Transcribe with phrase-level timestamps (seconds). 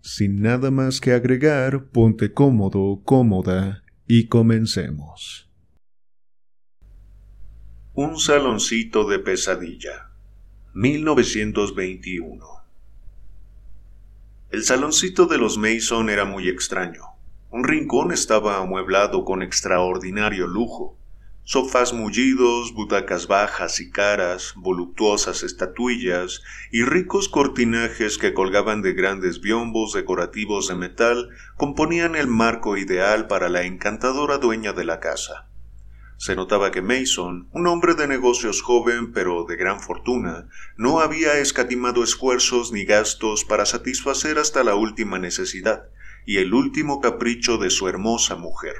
[0.00, 5.48] Sin nada más que agregar, ponte cómodo, cómoda y comencemos.
[7.94, 10.10] Un saloncito de pesadilla.
[10.74, 12.46] 1921.
[14.50, 17.02] El saloncito de los Mason era muy extraño.
[17.50, 20.97] Un rincón estaba amueblado con extraordinario lujo
[21.48, 29.40] sofás mullidos, butacas bajas y caras, voluptuosas estatuillas y ricos cortinajes que colgaban de grandes
[29.40, 35.48] biombos decorativos de metal componían el marco ideal para la encantadora dueña de la casa.
[36.18, 41.38] Se notaba que Mason, un hombre de negocios joven pero de gran fortuna, no había
[41.38, 45.88] escatimado esfuerzos ni gastos para satisfacer hasta la última necesidad
[46.26, 48.74] y el último capricho de su hermosa mujer.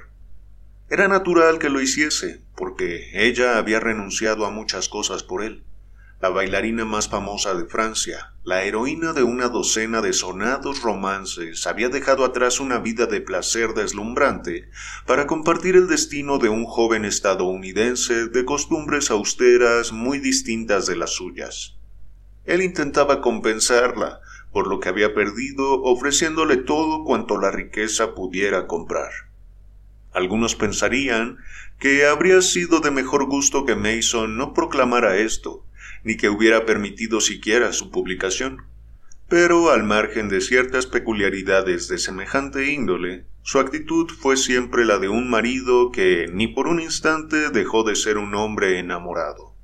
[0.90, 5.64] Era natural que lo hiciese, porque ella había renunciado a muchas cosas por él.
[6.22, 11.90] La bailarina más famosa de Francia, la heroína de una docena de sonados romances, había
[11.90, 14.70] dejado atrás una vida de placer deslumbrante
[15.06, 21.10] para compartir el destino de un joven estadounidense de costumbres austeras muy distintas de las
[21.10, 21.76] suyas.
[22.46, 24.20] Él intentaba compensarla
[24.52, 29.27] por lo que había perdido ofreciéndole todo cuanto la riqueza pudiera comprar.
[30.18, 31.38] Algunos pensarían
[31.78, 35.64] que habría sido de mejor gusto que Mason no proclamara esto,
[36.02, 38.64] ni que hubiera permitido siquiera su publicación.
[39.28, 45.08] Pero al margen de ciertas peculiaridades de semejante índole, su actitud fue siempre la de
[45.08, 49.54] un marido que ni por un instante dejó de ser un hombre enamorado.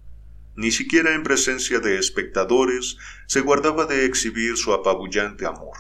[0.54, 5.76] Ni siquiera en presencia de espectadores se guardaba de exhibir su apabullante amor.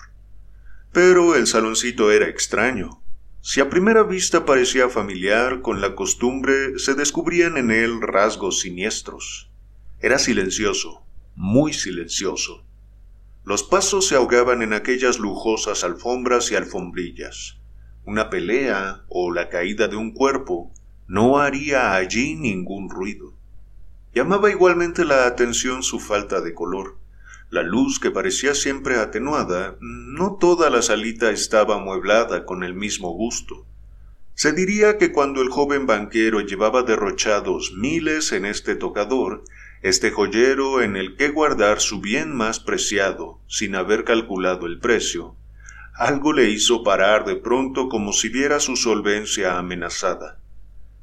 [0.92, 3.03] Pero el saloncito era extraño,
[3.46, 9.50] si a primera vista parecía familiar, con la costumbre se descubrían en él rasgos siniestros.
[10.00, 12.64] Era silencioso, muy silencioso.
[13.44, 17.58] Los pasos se ahogaban en aquellas lujosas alfombras y alfombrillas.
[18.06, 20.72] Una pelea o la caída de un cuerpo
[21.06, 23.34] no haría allí ningún ruido.
[24.14, 26.96] Llamaba igualmente la atención su falta de color.
[27.54, 33.12] La luz, que parecía siempre atenuada, no toda la salita estaba amueblada con el mismo
[33.12, 33.64] gusto.
[34.34, 39.44] Se diría que cuando el joven banquero llevaba derrochados miles en este tocador,
[39.82, 45.36] este joyero en el que guardar su bien más preciado, sin haber calculado el precio,
[45.94, 50.40] algo le hizo parar de pronto como si viera su solvencia amenazada.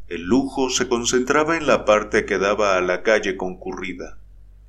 [0.09, 4.17] El lujo se concentraba en la parte que daba a la calle concurrida.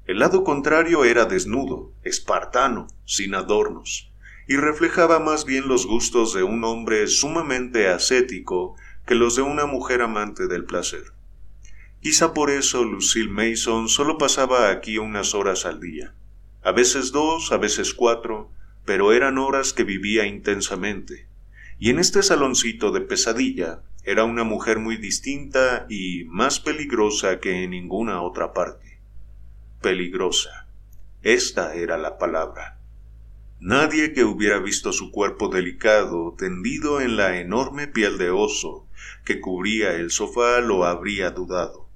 [0.04, 4.10] El lado contrario era desnudo, espartano, sin adornos,
[4.48, 8.74] y reflejaba más bien los gustos de un hombre sumamente ascético
[9.06, 11.04] que los de una mujer amante del placer.
[12.00, 16.16] Quizá por eso Lucille Mason solo pasaba aquí unas horas al día,
[16.64, 18.50] a veces dos, a veces cuatro,
[18.84, 21.28] pero eran horas que vivía intensamente.
[21.78, 27.62] Y en este saloncito de pesadilla era una mujer muy distinta y más peligrosa que
[27.62, 28.91] en ninguna otra parte
[29.82, 30.66] peligrosa.
[31.22, 32.78] Esta era la palabra.
[33.60, 38.88] Nadie que hubiera visto su cuerpo delicado tendido en la enorme piel de oso
[39.24, 41.88] que cubría el sofá lo habría dudado.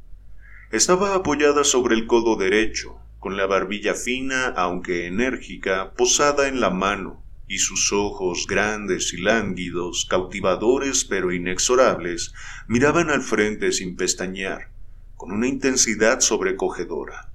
[0.70, 6.70] Estaba apoyada sobre el codo derecho, con la barbilla fina aunque enérgica posada en la
[6.70, 12.32] mano, y sus ojos grandes y lánguidos, cautivadores pero inexorables,
[12.66, 14.70] miraban al frente sin pestañear,
[15.14, 17.32] con una intensidad sobrecogedora.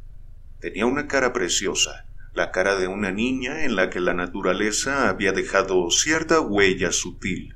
[0.61, 2.05] Tenía una cara preciosa,
[2.35, 7.55] la cara de una niña en la que la naturaleza había dejado cierta huella sutil,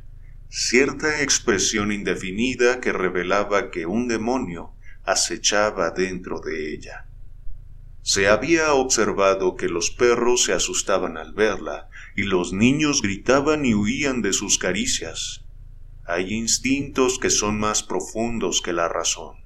[0.50, 4.74] cierta expresión indefinida que revelaba que un demonio
[5.04, 7.06] acechaba dentro de ella.
[8.02, 13.76] Se había observado que los perros se asustaban al verla y los niños gritaban y
[13.76, 15.46] huían de sus caricias.
[16.08, 19.45] Hay instintos que son más profundos que la razón.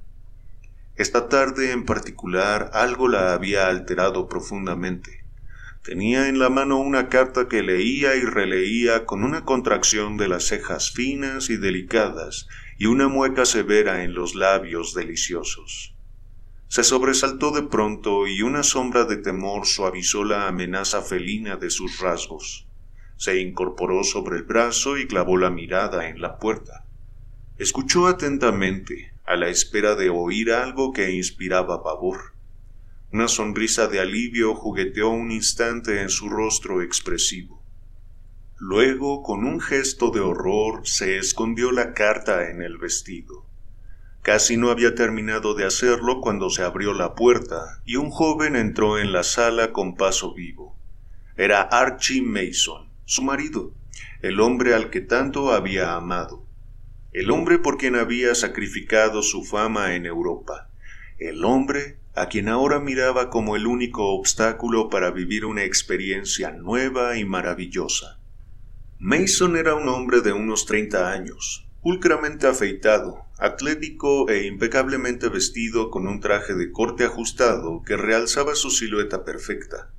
[0.99, 5.23] Esta tarde en particular algo la había alterado profundamente.
[5.81, 10.43] Tenía en la mano una carta que leía y releía con una contracción de las
[10.43, 15.95] cejas finas y delicadas y una mueca severa en los labios deliciosos.
[16.67, 22.01] Se sobresaltó de pronto y una sombra de temor suavizó la amenaza felina de sus
[22.01, 22.67] rasgos.
[23.15, 26.83] Se incorporó sobre el brazo y clavó la mirada en la puerta.
[27.57, 32.33] Escuchó atentamente, a la espera de oír algo que inspiraba pavor.
[33.13, 37.63] Una sonrisa de alivio jugueteó un instante en su rostro expresivo.
[38.57, 43.45] Luego, con un gesto de horror, se escondió la carta en el vestido.
[44.23, 48.97] Casi no había terminado de hacerlo cuando se abrió la puerta y un joven entró
[48.97, 50.75] en la sala con paso vivo.
[51.37, 53.73] Era Archie Mason, su marido,
[54.23, 56.48] el hombre al que tanto había amado,
[57.11, 60.69] el hombre por quien había sacrificado su fama en Europa,
[61.17, 67.17] el hombre a quien ahora miraba como el único obstáculo para vivir una experiencia nueva
[67.17, 68.19] y maravillosa.
[68.99, 76.07] Mason era un hombre de unos treinta años, pulcramente afeitado, atlético e impecablemente vestido con
[76.07, 79.91] un traje de corte ajustado que realzaba su silueta perfecta.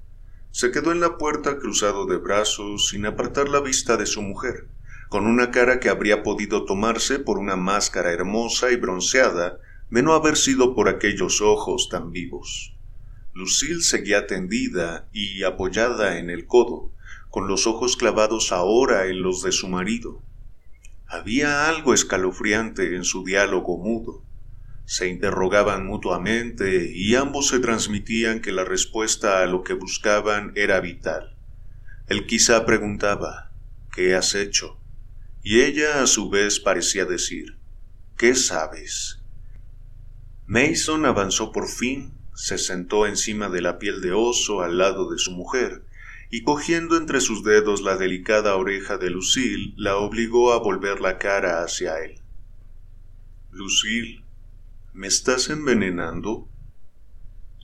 [0.51, 4.69] Se quedó en la puerta cruzado de brazos sin apartar la vista de su mujer,
[5.11, 9.59] con una cara que habría podido tomarse por una máscara hermosa y bronceada
[9.91, 12.77] de no haber sido por aquellos ojos tan vivos.
[13.35, 16.93] Lucille seguía tendida y apoyada en el codo,
[17.29, 20.23] con los ojos clavados ahora en los de su marido.
[21.09, 24.25] Había algo escalofriante en su diálogo mudo.
[24.85, 30.79] Se interrogaban mutuamente y ambos se transmitían que la respuesta a lo que buscaban era
[30.79, 31.35] vital.
[32.07, 33.51] Él quizá preguntaba
[33.93, 34.80] ¿Qué has hecho?
[35.43, 37.59] Y ella a su vez parecía decir
[38.17, 39.21] ¿Qué sabes?
[40.47, 45.17] Mason avanzó por fin, se sentó encima de la piel de oso al lado de
[45.17, 45.87] su mujer,
[46.29, 51.19] y cogiendo entre sus dedos la delicada oreja de Lucille, la obligó a volver la
[51.19, 52.21] cara hacia él.
[53.51, 54.23] Lucille,
[54.93, 56.49] ¿me estás envenenando?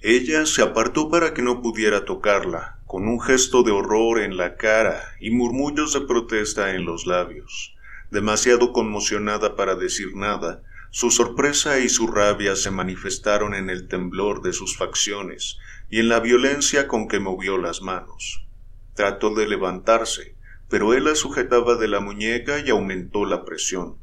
[0.00, 4.56] Ella se apartó para que no pudiera tocarla, con un gesto de horror en la
[4.56, 7.74] cara y murmullos de protesta en los labios.
[8.12, 14.40] Demasiado conmocionada para decir nada, su sorpresa y su rabia se manifestaron en el temblor
[14.40, 15.58] de sus facciones
[15.90, 18.46] y en la violencia con que movió las manos.
[18.94, 20.36] Trató de levantarse,
[20.68, 23.96] pero él la sujetaba de la muñeca y aumentó la presión.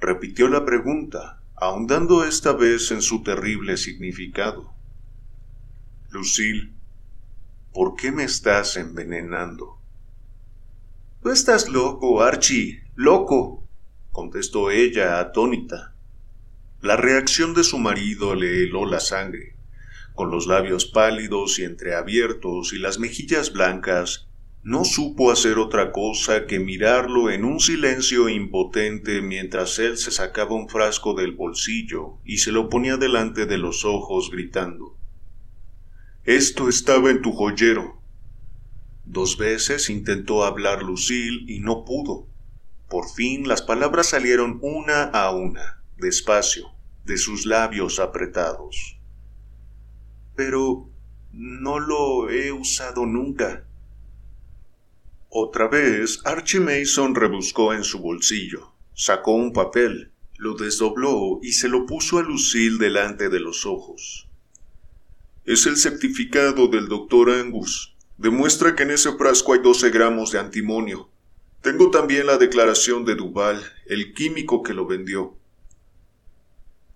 [0.00, 4.72] Repitió la pregunta, ahondando esta vez en su terrible significado.
[6.10, 6.75] Lucille,
[7.76, 9.76] ¿por qué me estás envenenando?
[11.20, 13.68] Tú estás loco, Archie, loco,
[14.12, 15.94] contestó ella atónita.
[16.80, 19.56] La reacción de su marido le heló la sangre
[20.14, 24.26] con los labios pálidos y entreabiertos y las mejillas blancas,
[24.62, 30.54] no supo hacer otra cosa que mirarlo en un silencio impotente mientras él se sacaba
[30.54, 34.96] un frasco del bolsillo y se lo ponía delante de los ojos gritando
[36.26, 38.02] Esto estaba en tu joyero.
[39.04, 42.28] Dos veces intentó hablar Lucille y no pudo.
[42.90, 46.68] Por fin las palabras salieron una a una, despacio,
[47.04, 48.96] de sus labios apretados
[50.36, 50.88] pero
[51.32, 53.66] no lo he usado nunca.
[55.28, 61.68] Otra vez, Archie Mason rebuscó en su bolsillo, sacó un papel, lo desdobló y se
[61.68, 64.25] lo puso a Lucille delante de los ojos.
[65.46, 67.94] Es el certificado del doctor Angus.
[68.18, 71.08] Demuestra que en ese frasco hay 12 gramos de antimonio.
[71.62, 75.36] Tengo también la declaración de Duval, el químico que lo vendió.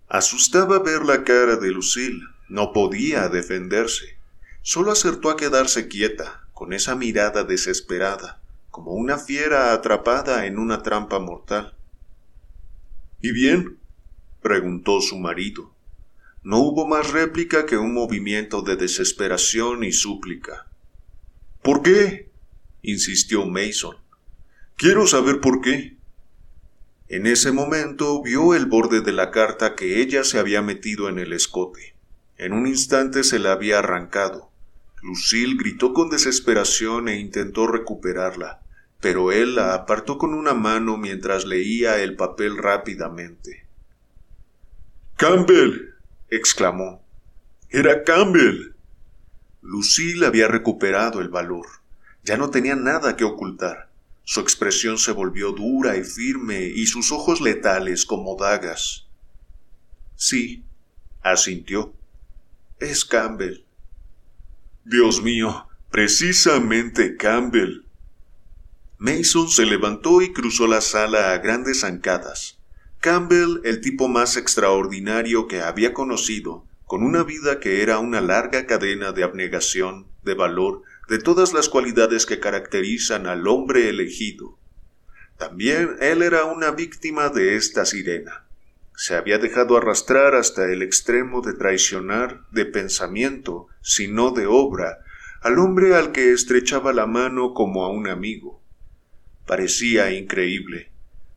[0.08, 2.24] Asustaba ver la cara de Lucille.
[2.48, 4.18] No podía defenderse.
[4.62, 10.82] Solo acertó a quedarse quieta, con esa mirada desesperada, como una fiera atrapada en una
[10.82, 11.76] trampa mortal.
[13.22, 13.78] ¿Y bien?
[14.42, 15.72] preguntó su marido.
[16.42, 20.66] No hubo más réplica que un movimiento de desesperación y súplica.
[21.62, 22.30] ¿Por qué?
[22.82, 23.96] insistió Mason.
[24.76, 25.98] Quiero saber por qué.
[27.08, 31.18] En ese momento vio el borde de la carta que ella se había metido en
[31.18, 31.94] el escote.
[32.38, 34.50] En un instante se la había arrancado.
[35.02, 38.62] Lucille gritó con desesperación e intentó recuperarla,
[39.00, 43.66] pero él la apartó con una mano mientras leía el papel rápidamente.
[45.16, 45.89] Campbell.
[46.30, 47.04] Exclamó.
[47.68, 48.74] Era Campbell.
[49.62, 51.66] Lucille había recuperado el valor.
[52.24, 53.90] Ya no tenía nada que ocultar.
[54.24, 59.08] Su expresión se volvió dura y firme y sus ojos letales como dagas.
[60.14, 60.64] Sí,
[61.22, 61.94] asintió.
[62.78, 63.64] Es Campbell.
[64.84, 67.82] Dios mío, precisamente Campbell.
[68.98, 72.59] Mason se levantó y cruzó la sala a grandes zancadas.
[73.00, 78.66] Campbell, el tipo más extraordinario que había conocido, con una vida que era una larga
[78.66, 84.58] cadena de abnegación, de valor, de todas las cualidades que caracterizan al hombre elegido.
[85.38, 88.44] También él era una víctima de esta sirena.
[88.94, 94.98] Se había dejado arrastrar hasta el extremo de traicionar de pensamiento, si no de obra,
[95.40, 98.60] al hombre al que estrechaba la mano como a un amigo.
[99.46, 100.92] Parecía increíble,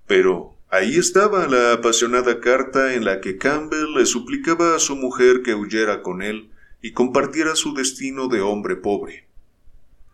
[0.08, 5.44] pero ahí estaba la apasionada carta en la que Campbell le suplicaba a su mujer
[5.44, 6.50] que huyera con él
[6.82, 9.28] y compartiera su destino de hombre pobre.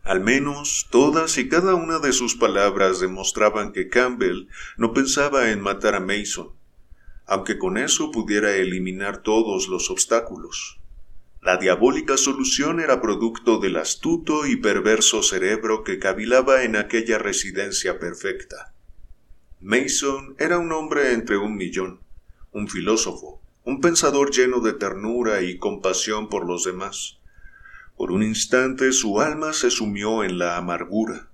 [0.04, 5.62] Al menos todas y cada una de sus palabras demostraban que Campbell no pensaba en
[5.62, 6.50] matar a Mason,
[7.26, 10.82] aunque con eso pudiera eliminar todos los obstáculos.
[11.42, 17.98] La diabólica solución era producto del astuto y perverso cerebro que cavilaba en aquella residencia
[17.98, 18.74] perfecta.
[19.62, 22.00] Mason era un hombre entre un millón,
[22.54, 27.18] un filósofo, un pensador lleno de ternura y compasión por los demás.
[27.98, 31.28] Por un instante su alma se sumió en la amargura.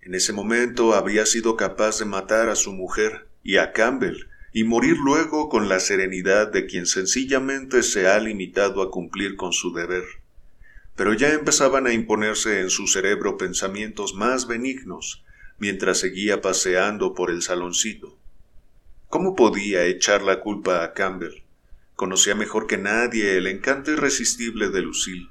[0.00, 4.24] En ese momento había sido capaz de matar a su mujer y a Campbell
[4.54, 9.52] y morir luego con la serenidad de quien sencillamente se ha limitado a cumplir con
[9.52, 10.04] su deber.
[10.96, 15.22] Pero ya empezaban a imponerse en su cerebro pensamientos más benignos,
[15.60, 18.18] mientras seguía paseando por el saloncito.
[19.08, 21.42] ¿Cómo podía echar la culpa a Campbell?
[21.94, 25.28] Conocía mejor que nadie el encanto irresistible de Lucille.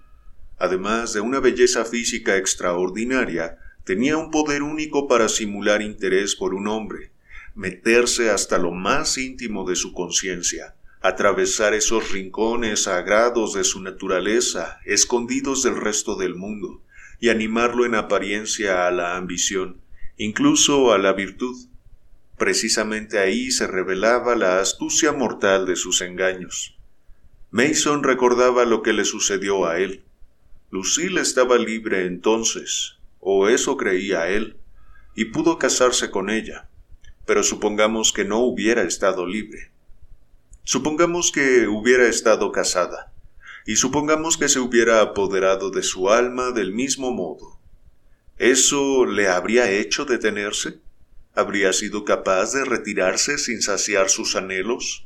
[0.59, 6.67] Además de una belleza física extraordinaria, tenía un poder único para simular interés por un
[6.67, 7.11] hombre,
[7.55, 14.79] meterse hasta lo más íntimo de su conciencia, atravesar esos rincones sagrados de su naturaleza,
[14.85, 16.83] escondidos del resto del mundo,
[17.19, 19.81] y animarlo en apariencia a la ambición,
[20.19, 21.55] incluso a la virtud.
[22.37, 26.77] Precisamente ahí se revelaba la astucia mortal de sus engaños.
[27.49, 30.03] Mason recordaba lo que le sucedió a él.
[30.69, 34.57] Lucille estaba libre entonces, o eso creía él,
[35.15, 36.69] y pudo casarse con ella
[37.29, 39.69] pero supongamos que no hubiera estado libre.
[40.63, 43.13] Supongamos que hubiera estado casada,
[43.67, 47.58] y supongamos que se hubiera apoderado de su alma del mismo modo.
[48.39, 50.79] ¿Eso le habría hecho detenerse?
[51.35, 55.05] ¿Habría sido capaz de retirarse sin saciar sus anhelos?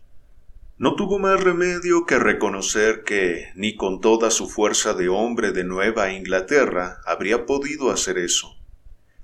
[0.78, 5.66] No tuvo más remedio que reconocer que ni con toda su fuerza de hombre de
[5.66, 8.56] Nueva Inglaterra habría podido hacer eso.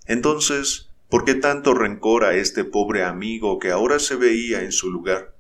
[0.06, 4.92] Entonces, ¿Por qué tanto rencor a este pobre amigo que ahora se veía en su
[4.92, 5.34] lugar?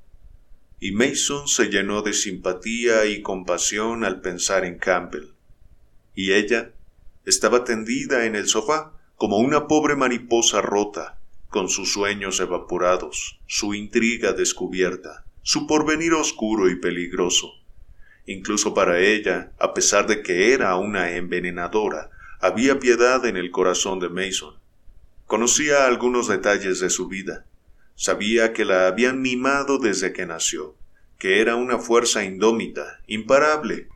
[0.79, 5.27] Y Mason se llenó de simpatía y compasión al pensar en Campbell.
[6.15, 6.73] Y ella
[7.29, 11.19] estaba tendida en el sofá como una pobre mariposa rota,
[11.49, 17.53] con sus sueños evaporados, su intriga descubierta, su porvenir oscuro y peligroso.
[18.25, 22.09] Incluso para ella, a pesar de que era una envenenadora,
[22.41, 24.59] había piedad en el corazón de Mason
[25.29, 27.45] Conocía algunos detalles de su vida.
[27.93, 30.75] Sabía que la habían mimado desde que nació,
[31.19, 33.89] que era una fuerza indómita, imparable,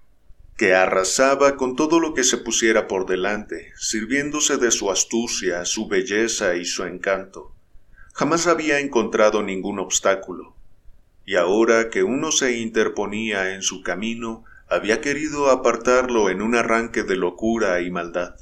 [0.58, 5.88] que arrasaba con todo lo que se pusiera por delante, sirviéndose de su astucia, su
[5.88, 7.56] belleza y su encanto.
[8.14, 10.56] Jamás había encontrado ningún obstáculo,
[11.26, 17.04] y ahora que uno se interponía en su camino, había querido apartarlo en un arranque
[17.04, 18.36] de locura y maldad.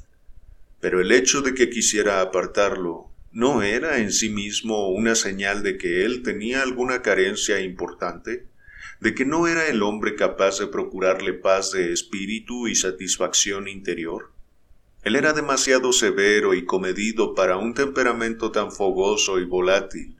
[0.80, 5.78] Pero el hecho de que quisiera apartarlo no era en sí mismo una señal de
[5.78, 8.46] que él tenía alguna carencia importante,
[9.02, 14.30] de que no era el hombre capaz de procurarle paz de espíritu y satisfacción interior.
[15.02, 20.16] Él era demasiado severo y comedido para un temperamento tan fogoso y volátil.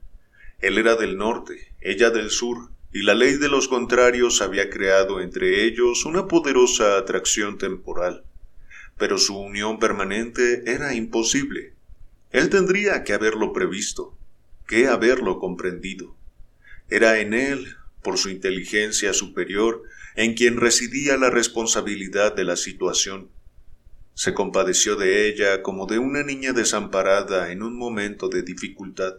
[0.58, 5.20] Él era del norte, ella del sur, y la ley de los contrarios había creado
[5.20, 8.24] entre ellos una poderosa atracción temporal
[8.98, 11.74] pero su unión permanente era imposible.
[12.30, 14.16] Él tendría que haberlo previsto,
[14.66, 16.16] que haberlo comprendido.
[16.88, 19.82] Era en él, por su inteligencia superior,
[20.16, 23.30] en quien residía la responsabilidad de la situación.
[24.14, 29.14] Se compadeció de ella como de una niña desamparada en un momento de dificultad.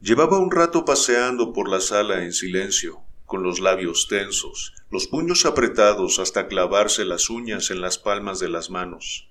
[0.00, 5.46] Llevaba un rato paseando por la sala en silencio, con los labios tensos, los puños
[5.46, 9.28] apretados hasta clavarse las uñas en las palmas de las manos.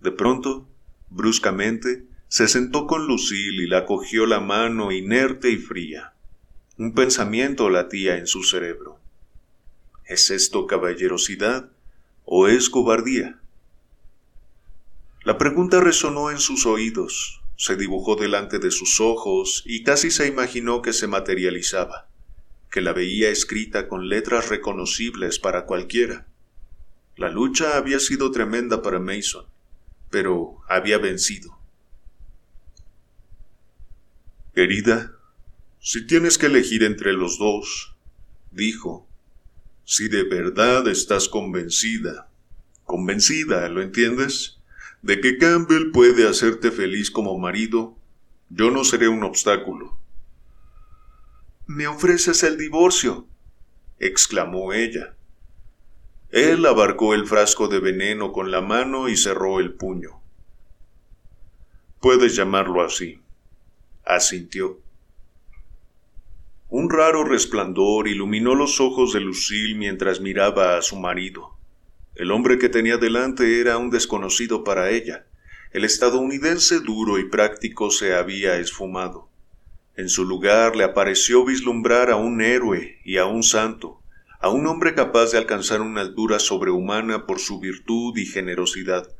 [0.00, 0.66] De pronto,
[1.10, 6.14] bruscamente, se sentó con Lucille y la cogió la mano inerte y fría.
[6.80, 8.98] Un pensamiento latía en su cerebro.
[10.06, 11.68] ¿Es esto caballerosidad
[12.24, 13.38] o es cobardía?
[15.22, 20.26] La pregunta resonó en sus oídos, se dibujó delante de sus ojos y casi se
[20.26, 22.08] imaginó que se materializaba
[22.70, 26.28] que la veía escrita con letras reconocibles para cualquiera.
[27.14, 29.44] La lucha había sido tremenda para Mason.
[30.08, 31.58] pero había vencido.
[34.54, 35.19] Querida,
[35.80, 37.96] si tienes que elegir entre los dos,
[38.50, 39.08] dijo,
[39.84, 42.28] si de verdad estás convencida,
[42.84, 44.60] convencida, ¿lo entiendes?
[45.00, 47.96] De que Campbell puede hacerte feliz como marido,
[48.50, 49.98] yo no seré un obstáculo.
[51.66, 53.26] Me ofreces el divorcio,
[53.98, 55.16] exclamó ella.
[56.28, 60.20] Él abarcó el frasco de veneno con la mano y cerró el puño.
[62.00, 63.20] Puedes llamarlo así,
[64.04, 64.78] asintió.
[66.72, 71.56] Un raro resplandor iluminó los ojos de Lucille mientras miraba a su marido.
[72.14, 75.26] El hombre que tenía delante era un desconocido para ella.
[75.72, 79.28] El estadounidense duro y práctico se había esfumado.
[79.96, 84.00] En su lugar le apareció vislumbrar a un héroe y a un santo,
[84.38, 89.12] a un hombre capaz de alcanzar una altura sobrehumana por su virtud y generosidad.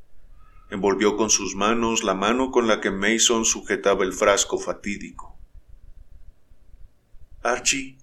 [0.71, 5.30] Envolvió con sus manos la mano con la que Mason sujetaba el frasco fatídico.
[7.43, 7.97] Archie,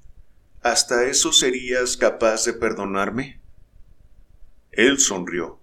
[0.63, 3.39] ¿hasta eso serías capaz de perdonarme?
[4.71, 5.59] Él sonrió.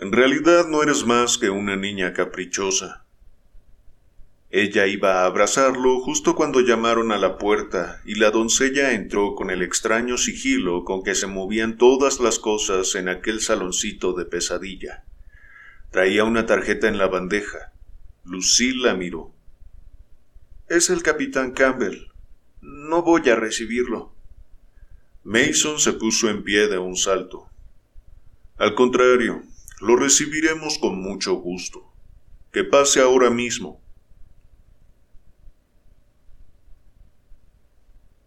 [0.00, 3.04] En realidad no eres más que una niña caprichosa.
[4.50, 9.50] Ella iba a abrazarlo justo cuando llamaron a la puerta y la doncella entró con
[9.50, 15.04] el extraño sigilo con que se movían todas las cosas en aquel saloncito de pesadilla.
[15.92, 17.72] Traía una tarjeta en la bandeja.
[18.24, 19.32] Lucille la miró.
[20.68, 22.08] Es el capitán Campbell.
[22.60, 24.12] No voy a recibirlo.
[25.24, 27.46] Mason se puso en pie de un salto.
[28.56, 29.42] Al contrario,
[29.80, 31.84] lo recibiremos con mucho gusto.
[32.52, 33.80] Que pase ahora mismo.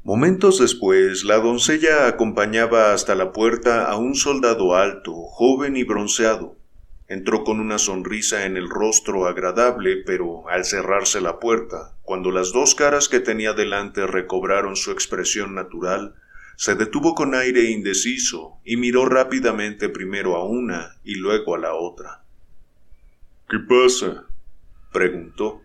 [0.03, 6.60] Momentos después, la doncella acompañaba hasta la puerta a un soldado alto, joven y bronceado.
[7.11, 12.53] Entró con una sonrisa en el rostro agradable, pero al cerrarse la puerta, cuando las
[12.53, 16.15] dos caras que tenía delante recobraron su expresión natural,
[16.55, 21.73] se detuvo con aire indeciso y miró rápidamente primero a una y luego a la
[21.73, 22.23] otra.
[23.49, 24.27] ¿Qué pasa?
[24.93, 25.61] preguntó.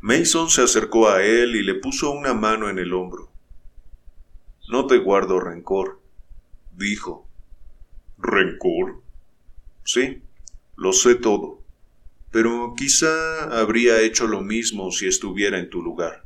[0.00, 3.30] Mason se acercó a él y le puso una mano en el hombro.
[4.70, 6.00] No te guardo rencor,
[6.72, 7.28] dijo.
[8.16, 9.02] ¿Rencor?
[9.84, 10.22] Sí,
[10.76, 11.62] lo sé todo,
[12.30, 16.24] pero quizá habría hecho lo mismo si estuviera en tu lugar.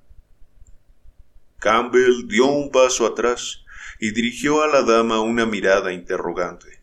[1.58, 3.64] Campbell dio un paso atrás
[4.00, 6.80] y dirigió a la dama una mirada interrogante.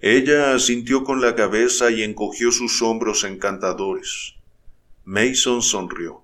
[0.00, 4.34] Ella asintió con la cabeza y encogió sus hombros encantadores.
[5.04, 6.22] Mason sonrió.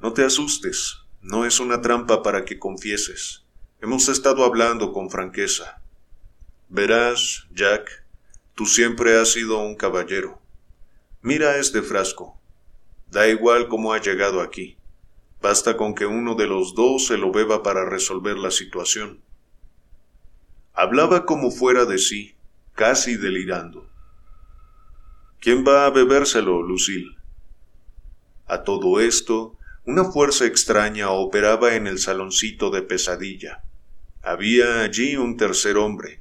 [0.00, 3.44] No te asustes, no es una trampa para que confieses.
[3.80, 5.82] Hemos estado hablando con franqueza.
[6.68, 8.04] Verás, Jack,
[8.60, 10.38] tú siempre has sido un caballero.
[11.22, 12.38] Mira este frasco.
[13.10, 14.76] Da igual cómo ha llegado aquí.
[15.40, 19.22] Basta con que uno de los dos se lo beba para resolver la situación.
[20.74, 22.34] Hablaba como fuera de sí,
[22.74, 23.88] casi delirando.
[25.40, 27.16] ¿Quién va a bebérselo, Lucille?
[28.46, 33.64] A todo esto, una fuerza extraña operaba en el saloncito de pesadilla.
[34.20, 36.19] Había allí un tercer hombre,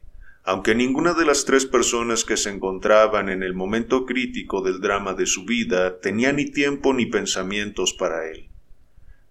[0.50, 5.14] aunque ninguna de las tres personas que se encontraban en el momento crítico del drama
[5.14, 8.50] de su vida tenía ni tiempo ni pensamientos para él.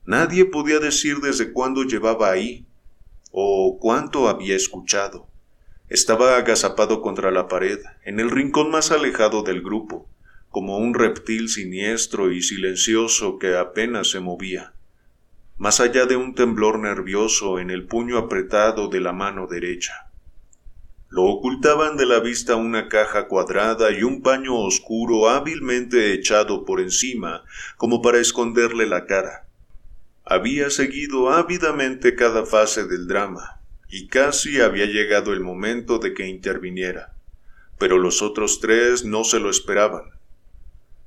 [0.04, 2.68] Nadie podía decir desde cuándo llevaba ahí,
[3.32, 5.26] o cuánto había escuchado.
[5.88, 10.08] Estaba agazapado contra la pared, en el rincón más alejado del grupo,
[10.50, 14.72] como un reptil siniestro y silencioso que apenas se movía,
[15.56, 20.07] más allá de un temblor nervioso en el puño apretado de la mano derecha.
[21.10, 26.80] Lo ocultaban de la vista una caja cuadrada y un paño oscuro hábilmente echado por
[26.80, 27.44] encima
[27.78, 29.48] como para esconderle la cara.
[30.24, 36.26] Había seguido ávidamente cada fase del drama, y casi había llegado el momento de que
[36.26, 37.14] interviniera.
[37.78, 40.02] Pero los otros tres no se lo esperaban.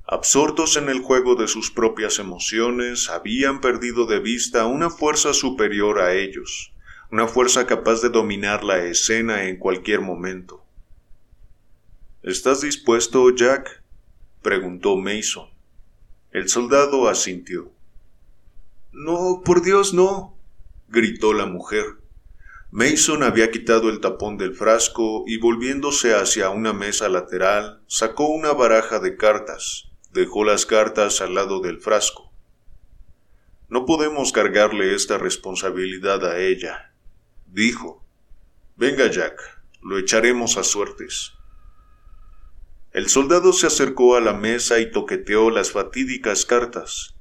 [0.04, 6.00] Absortos en el juego de sus propias emociones, habían perdido de vista una fuerza superior
[6.00, 6.71] a ellos,
[7.12, 10.64] una fuerza capaz de dominar la escena en cualquier momento.
[12.22, 13.82] ¿Estás dispuesto, Jack?
[14.40, 15.50] preguntó Mason.
[16.30, 17.70] El soldado asintió.
[18.92, 20.38] No, por Dios, no,
[20.88, 21.84] gritó la mujer.
[22.70, 28.52] Mason había quitado el tapón del frasco y volviéndose hacia una mesa lateral, sacó una
[28.52, 32.32] baraja de cartas, Dejó las cartas al lado del frasco.
[33.68, 36.91] No podemos cargarle esta responsabilidad a ella,
[37.52, 38.04] dijo.
[38.76, 39.40] Venga, Jack,
[39.82, 41.32] lo echaremos a suertes.
[42.92, 47.14] El soldado se acercó a la mesa y toqueteó las fatídicas cartas.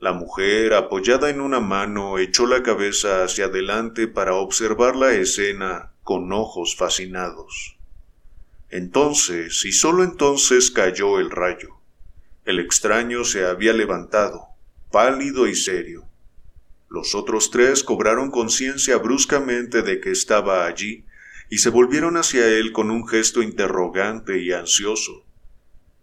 [0.00, 5.92] La mujer, apoyada en una mano, echó la cabeza hacia adelante para observar la escena
[6.02, 7.76] con ojos fascinados.
[8.68, 11.76] Entonces, y sólo entonces cayó el rayo.
[12.44, 14.48] El extraño se había levantado,
[14.90, 16.08] pálido y serio.
[16.92, 21.06] Los otros tres cobraron conciencia bruscamente de que estaba allí
[21.48, 25.24] y se volvieron hacia él con un gesto interrogante y ansioso.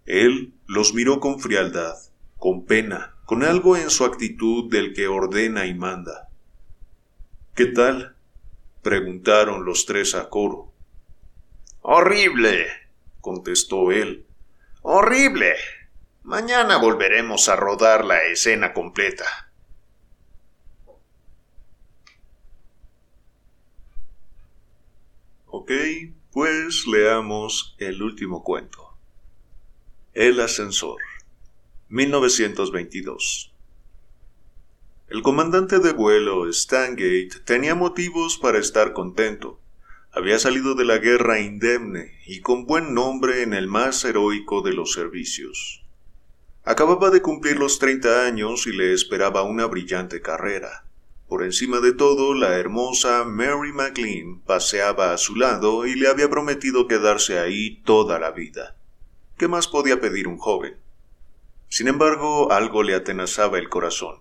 [0.07, 1.93] Él los miró con frialdad,
[2.39, 6.29] con pena, con algo en su actitud del que ordena y manda.
[7.53, 8.15] ¿Qué tal?
[8.81, 10.73] preguntaron los tres a coro.
[11.81, 12.65] Horrible,
[13.21, 14.25] contestó él.
[14.81, 15.53] Horrible.
[16.23, 19.48] Mañana volveremos a rodar la escena completa.
[25.61, 25.73] Ok,
[26.31, 28.93] pues leamos el último cuento.
[30.13, 31.01] El ascensor.
[31.89, 33.53] 1922.
[35.09, 39.59] El comandante de vuelo, Stangate, tenía motivos para estar contento.
[40.13, 44.71] Había salido de la guerra indemne y con buen nombre en el más heroico de
[44.71, 45.83] los servicios.
[46.63, 50.85] Acababa de cumplir los treinta años y le esperaba una brillante carrera.
[51.29, 56.27] Por encima de todo, la hermosa Mary McLean paseaba a su lado y le había
[56.27, 58.75] prometido quedarse ahí toda la vida.
[59.37, 60.77] ¿Qué más podía pedir un joven?
[61.67, 64.15] Sin embargo, algo le atenazaba el corazón.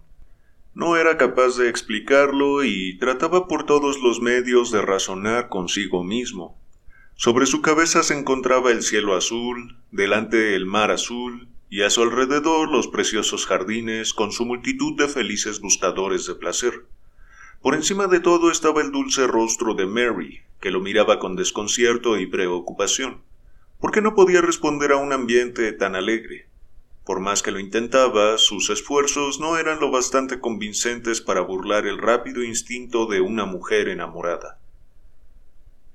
[0.74, 6.60] No era capaz de explicarlo y trataba por todos los medios de razonar consigo mismo.
[7.14, 12.02] Sobre su cabeza se encontraba el cielo azul, delante el mar azul, y a su
[12.02, 16.84] alrededor los preciosos jardines con su multitud de felices buscadores de placer.
[17.60, 22.16] Por encima de todo estaba el dulce rostro de Mary, que lo miraba con desconcierto
[22.16, 23.22] y preocupación.
[23.80, 26.48] ¿Por qué no podía responder a un ambiente tan alegre?
[27.04, 31.98] Por más que lo intentaba, sus esfuerzos no eran lo bastante convincentes para burlar el
[31.98, 34.60] rápido instinto de una mujer enamorada.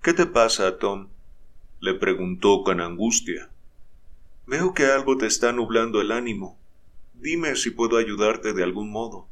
[0.01, 1.09] ¿Qué te pasa, Tom?
[1.79, 3.49] le preguntó con angustia.
[4.47, 6.57] Veo que algo te está nublando el ánimo.
[7.13, 9.27] Dime si puedo ayudarte de algún modo.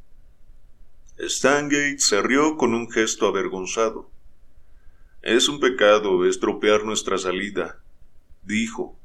[1.24, 4.10] Stangate se rió con un gesto avergonzado.
[5.22, 7.80] Es un pecado estropear nuestra salida,
[8.42, 8.98] dijo,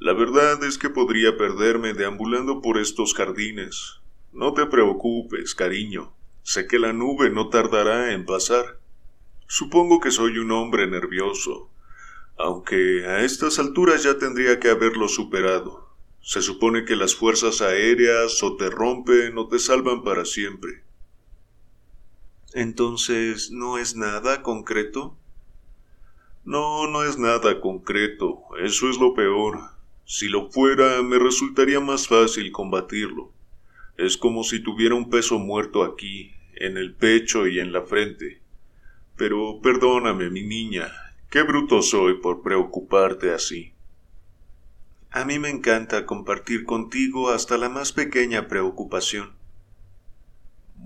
[0.00, 4.00] la verdad es que podría perderme deambulando por estos jardines.
[4.32, 6.12] No te preocupes, cariño.
[6.42, 8.80] Sé que la nube no tardará en pasar.
[9.46, 11.70] Supongo que soy un hombre nervioso,
[12.36, 15.88] aunque a estas alturas ya tendría que haberlo superado.
[16.20, 20.83] Se supone que las fuerzas aéreas o te rompen o te salvan para siempre.
[22.54, 25.16] Entonces, ¿no es nada concreto?
[26.44, 28.42] No, no es nada concreto.
[28.62, 29.58] Eso es lo peor.
[30.04, 33.32] Si lo fuera, me resultaría más fácil combatirlo.
[33.96, 38.40] Es como si tuviera un peso muerto aquí, en el pecho y en la frente.
[39.16, 40.92] Pero perdóname, mi niña,
[41.30, 43.72] qué bruto soy por preocuparte así.
[45.10, 49.32] A mí me encanta compartir contigo hasta la más pequeña preocupación.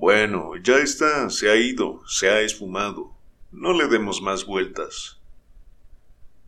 [0.00, 3.16] Bueno, ya está, se ha ido, se ha esfumado.
[3.50, 5.18] No le demos más vueltas.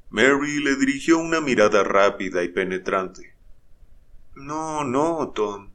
[0.09, 3.35] Mary le dirigió una mirada rápida y penetrante.
[4.37, 5.71] No, no, Tom.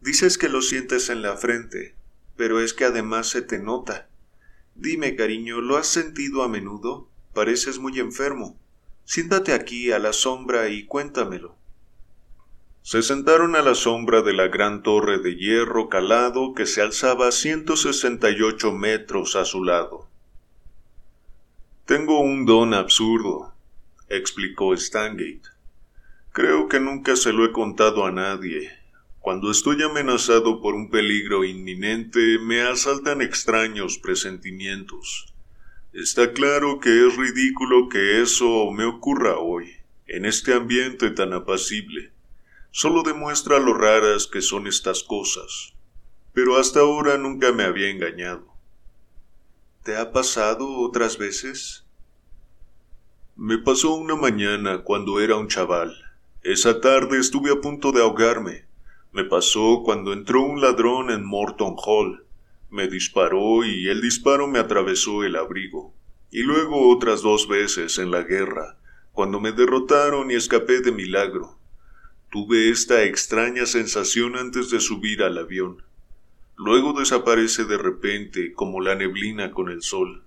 [0.00, 1.94] Dices que lo sientes en la frente,
[2.38, 4.08] pero es que además se te nota.
[4.74, 7.10] Dime, cariño, ¿lo has sentido a menudo?
[7.34, 8.58] Pareces muy enfermo.
[9.04, 11.57] Siéntate aquí a la sombra y cuéntamelo.
[12.90, 17.28] Se sentaron a la sombra de la gran torre de hierro calado que se alzaba
[17.28, 20.08] a ciento sesenta y ocho metros a su lado.
[21.84, 23.52] Tengo un don absurdo,
[24.08, 25.42] explicó Stangate.
[26.32, 28.70] Creo que nunca se lo he contado a nadie.
[29.18, 35.34] Cuando estoy amenazado por un peligro inminente, me asaltan extraños presentimientos.
[35.92, 39.74] Está claro que es ridículo que eso me ocurra hoy,
[40.06, 42.12] en este ambiente tan apacible.
[42.80, 45.74] Solo demuestra lo raras que son estas cosas.
[46.32, 48.46] Pero hasta ahora nunca me había engañado.
[49.82, 51.84] ¿Te ha pasado otras veces?
[53.34, 55.92] Me pasó una mañana cuando era un chaval.
[56.44, 58.66] Esa tarde estuve a punto de ahogarme.
[59.10, 62.26] Me pasó cuando entró un ladrón en Morton Hall.
[62.70, 65.96] Me disparó y el disparo me atravesó el abrigo.
[66.30, 68.78] Y luego otras dos veces en la guerra,
[69.10, 71.57] cuando me derrotaron y escapé de milagro.
[72.30, 75.82] Tuve esta extraña sensación antes de subir al avión.
[76.56, 80.24] Luego desaparece de repente como la neblina con el sol.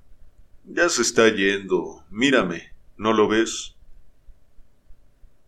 [0.65, 2.03] Ya se está yendo.
[2.09, 2.71] Mírame.
[2.97, 3.75] ¿No lo ves?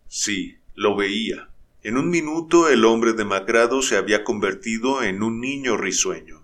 [0.08, 1.48] Sí, Lo veía.
[1.82, 6.42] En un minuto el hombre demacrado se había convertido en un niño risueño.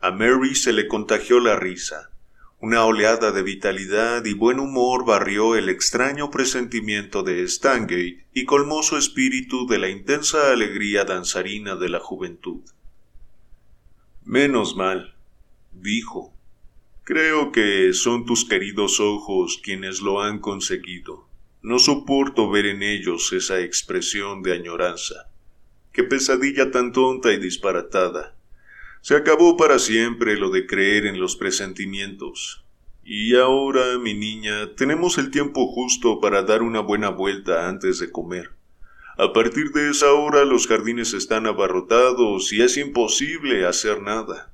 [0.00, 2.10] A Mary se le contagió la risa.
[2.58, 8.82] Una oleada de vitalidad y buen humor barrió el extraño presentimiento de Stangate y colmó
[8.82, 12.62] su espíritu de la intensa alegría danzarina de la juventud.
[14.24, 15.14] Menos mal,
[15.72, 16.32] dijo.
[17.04, 21.28] Creo que son tus queridos ojos quienes lo han conseguido.
[21.60, 25.28] No soporto ver en ellos esa expresión de añoranza.
[25.92, 28.35] Qué pesadilla tan tonta y disparatada.
[29.06, 32.64] Se acabó para siempre lo de creer en los presentimientos.
[33.04, 38.10] Y ahora, mi niña, tenemos el tiempo justo para dar una buena vuelta antes de
[38.10, 38.50] comer.
[39.16, 44.52] A partir de esa hora los jardines están abarrotados y es imposible hacer nada.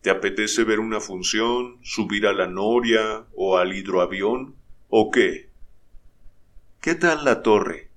[0.00, 4.54] ¿Te apetece ver una función, subir a la noria o al hidroavión?
[4.88, 5.50] ¿O qué?
[6.80, 7.90] ¿Qué tal la torre?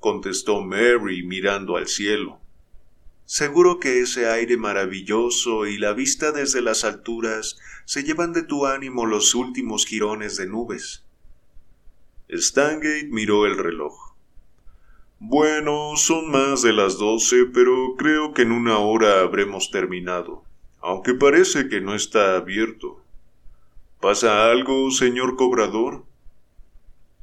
[0.00, 2.39] contestó Mary mirando al cielo.
[3.32, 8.66] Seguro que ese aire maravilloso y la vista desde las alturas se llevan de tu
[8.66, 11.04] ánimo los últimos jirones de nubes.
[12.28, 14.16] Stangate miró el reloj.
[15.20, 20.42] Bueno, son más de las doce, pero creo que en una hora habremos terminado,
[20.80, 23.00] aunque parece que no está abierto.
[24.00, 26.02] ¿Pasa algo, señor cobrador?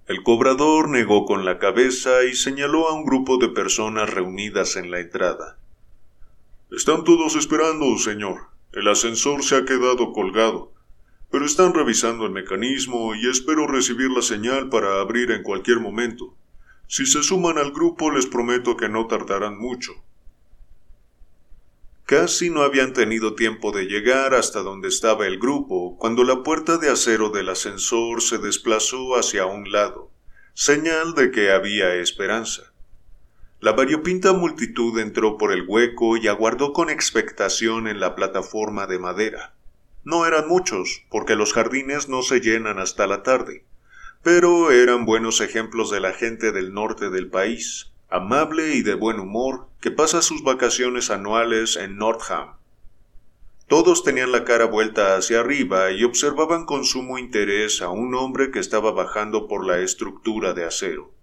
[0.06, 4.89] El cobrador negó con la cabeza y señaló a un grupo de personas reunidas en
[4.89, 5.58] la entrada.
[6.69, 8.49] Están todos esperando, señor.
[8.73, 10.73] El ascensor se ha quedado colgado,
[11.32, 16.36] pero están revisando el mecanismo y espero recibir la señal para abrir en cualquier momento.
[16.88, 19.93] Si se suman al grupo les prometo que no tardarán mucho.
[22.03, 26.77] Casi no habían tenido tiempo de llegar hasta donde estaba el grupo cuando la puerta
[26.77, 30.12] de acero del ascensor se desplazó hacia un lado,
[30.53, 32.73] señal de que había esperanza.
[33.60, 39.00] La variopinta multitud entró por el hueco y aguardó con expectación en la plataforma de
[39.00, 39.56] madera.
[40.04, 43.65] No eran muchos, porque los jardines no se llenan hasta la tarde,
[44.22, 49.20] pero eran buenos ejemplos de la gente del norte del país, amable y de buen
[49.20, 52.58] humor, que pasa sus vacaciones anuales en Northam.
[53.67, 58.52] Todos tenían la cara vuelta hacia arriba y observaban con sumo interés a un hombre
[58.52, 61.16] que estaba bajando por la estructura de acero.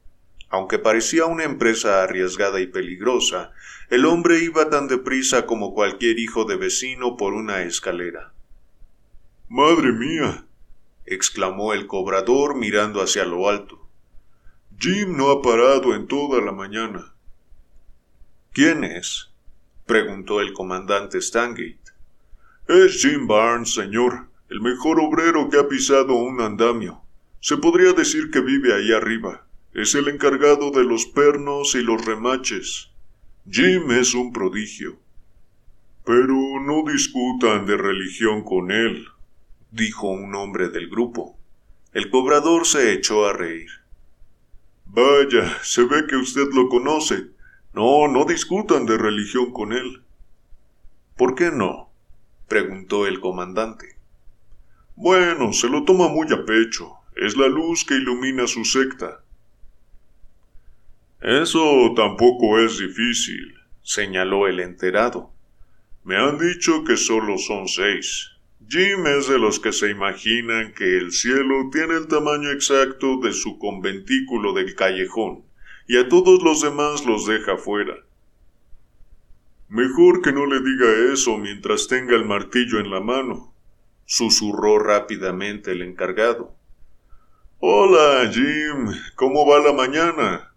[0.54, 3.50] Aunque parecía una empresa arriesgada y peligrosa,
[3.90, 8.32] el hombre iba tan deprisa como cualquier hijo de vecino por una escalera.
[9.48, 10.46] Madre mía.
[11.06, 13.88] exclamó el cobrador mirando hacia lo alto.
[14.78, 17.16] Jim no ha parado en toda la mañana.
[18.52, 19.32] ¿Quién es?
[19.86, 21.80] preguntó el comandante Stangate.
[22.68, 27.02] Es Jim Barnes, señor, el mejor obrero que ha pisado un andamio.
[27.40, 29.43] Se podría decir que vive ahí arriba.
[29.74, 32.90] Es el encargado de los pernos y los remaches.
[33.50, 35.00] Jim es un prodigio.
[36.04, 39.08] Pero no discutan de religión con él,
[39.72, 41.36] dijo un hombre del grupo.
[41.92, 43.68] El cobrador se echó a reír.
[44.86, 47.30] Vaya, se ve que usted lo conoce.
[47.72, 50.04] No, no discutan de religión con él.
[51.16, 51.90] ¿Por qué no?
[52.46, 53.96] preguntó el comandante.
[54.94, 56.92] Bueno, se lo toma muy a pecho.
[57.16, 59.23] Es la luz que ilumina su secta.
[61.24, 65.30] Eso tampoco es difícil, señaló el enterado.
[66.02, 68.28] Me han dicho que solo son seis.
[68.68, 73.32] Jim es de los que se imaginan que el cielo tiene el tamaño exacto de
[73.32, 75.46] su conventículo del callejón,
[75.88, 77.94] y a todos los demás los deja fuera.
[79.70, 83.54] Mejor que no le diga eso mientras tenga el martillo en la mano,
[84.04, 86.54] susurró rápidamente el encargado.
[87.60, 88.92] Hola, Jim.
[89.14, 90.53] ¿Cómo va la mañana?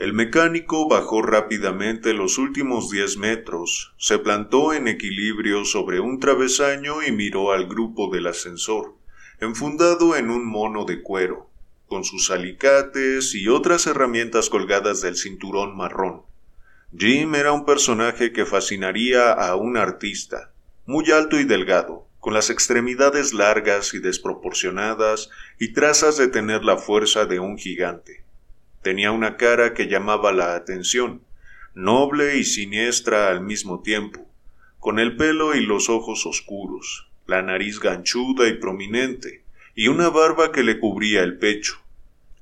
[0.00, 7.02] El mecánico bajó rápidamente los últimos diez metros, se plantó en equilibrio sobre un travesaño
[7.02, 8.94] y miró al grupo del ascensor,
[9.40, 11.50] enfundado en un mono de cuero,
[11.86, 16.22] con sus alicates y otras herramientas colgadas del cinturón marrón.
[16.96, 20.50] Jim era un personaje que fascinaría a un artista,
[20.86, 26.78] muy alto y delgado, con las extremidades largas y desproporcionadas y trazas de tener la
[26.78, 28.29] fuerza de un gigante.
[28.82, 31.22] Tenía una cara que llamaba la atención,
[31.74, 34.26] noble y siniestra al mismo tiempo,
[34.78, 40.50] con el pelo y los ojos oscuros, la nariz ganchuda y prominente, y una barba
[40.50, 41.80] que le cubría el pecho.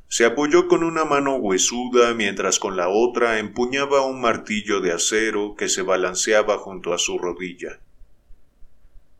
[0.06, 5.54] Se apoyó con una mano huesuda mientras con la otra empuñaba un martillo de acero
[5.58, 7.80] que se balanceaba junto a su rodilla.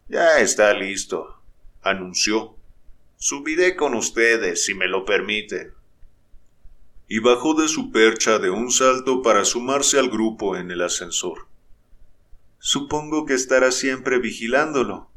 [0.09, 1.42] Ya está listo,
[1.83, 2.54] anunció.
[3.16, 5.74] Subiré con ustedes, si me lo permiten.
[7.08, 11.48] Y bajó de su percha de un salto para sumarse al grupo en el ascensor.
[12.58, 15.10] Supongo que estará siempre vigilándolo,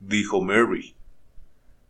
[0.00, 0.96] dijo Mary.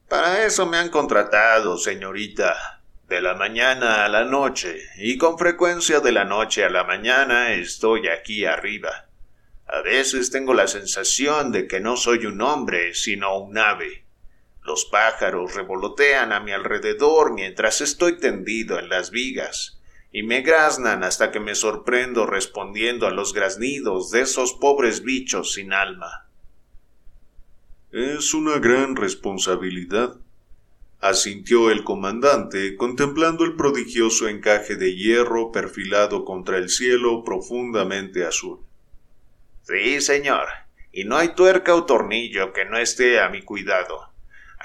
[0.08, 2.82] Para eso me han contratado, señorita.
[3.08, 7.52] De la mañana a la noche, y con frecuencia de la noche a la mañana
[7.52, 9.08] estoy aquí arriba.
[9.66, 14.03] A veces tengo la sensación de que no soy un hombre, sino un ave.
[14.64, 19.78] Los pájaros revolotean a mi alrededor mientras estoy tendido en las vigas,
[20.10, 25.52] y me graznan hasta que me sorprendo respondiendo a los graznidos de esos pobres bichos
[25.52, 26.28] sin alma.
[27.92, 30.16] Es una gran responsabilidad,
[31.00, 38.60] asintió el comandante, contemplando el prodigioso encaje de hierro perfilado contra el cielo profundamente azul.
[39.62, 40.46] Sí, señor,
[40.90, 44.13] y no hay tuerca o tornillo que no esté a mi cuidado.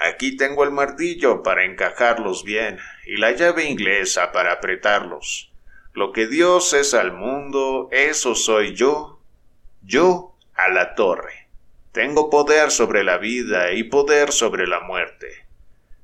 [0.00, 5.52] Aquí tengo el martillo para encajarlos bien y la llave inglesa para apretarlos.
[5.92, 9.20] Lo que Dios es al mundo, eso soy yo.
[9.82, 11.48] Yo a la torre.
[11.92, 15.46] Tengo poder sobre la vida y poder sobre la muerte.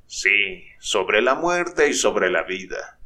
[0.07, 2.99] Sí, sobre la muerte y sobre la vida.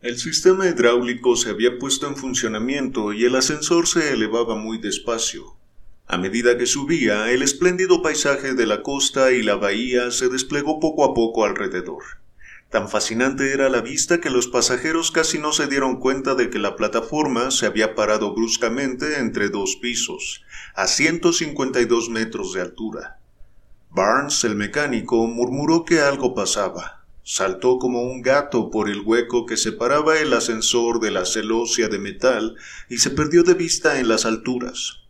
[0.00, 5.56] El sistema hidráulico se había puesto en funcionamiento y el ascensor se elevaba muy despacio.
[6.06, 10.78] A medida que subía, el espléndido paisaje de la costa y la bahía se desplegó
[10.78, 12.02] poco a poco alrededor.
[12.68, 16.58] Tan fascinante era la vista que los pasajeros casi no se dieron cuenta de que
[16.58, 20.42] la plataforma se había parado bruscamente entre dos pisos,
[20.74, 23.20] a 152 metros de altura.
[23.88, 27.06] Barnes, el mecánico, murmuró que algo pasaba.
[27.22, 31.98] Saltó como un gato por el hueco que separaba el ascensor de la celosía de
[31.98, 32.56] metal
[32.90, 35.03] y se perdió de vista en las alturas.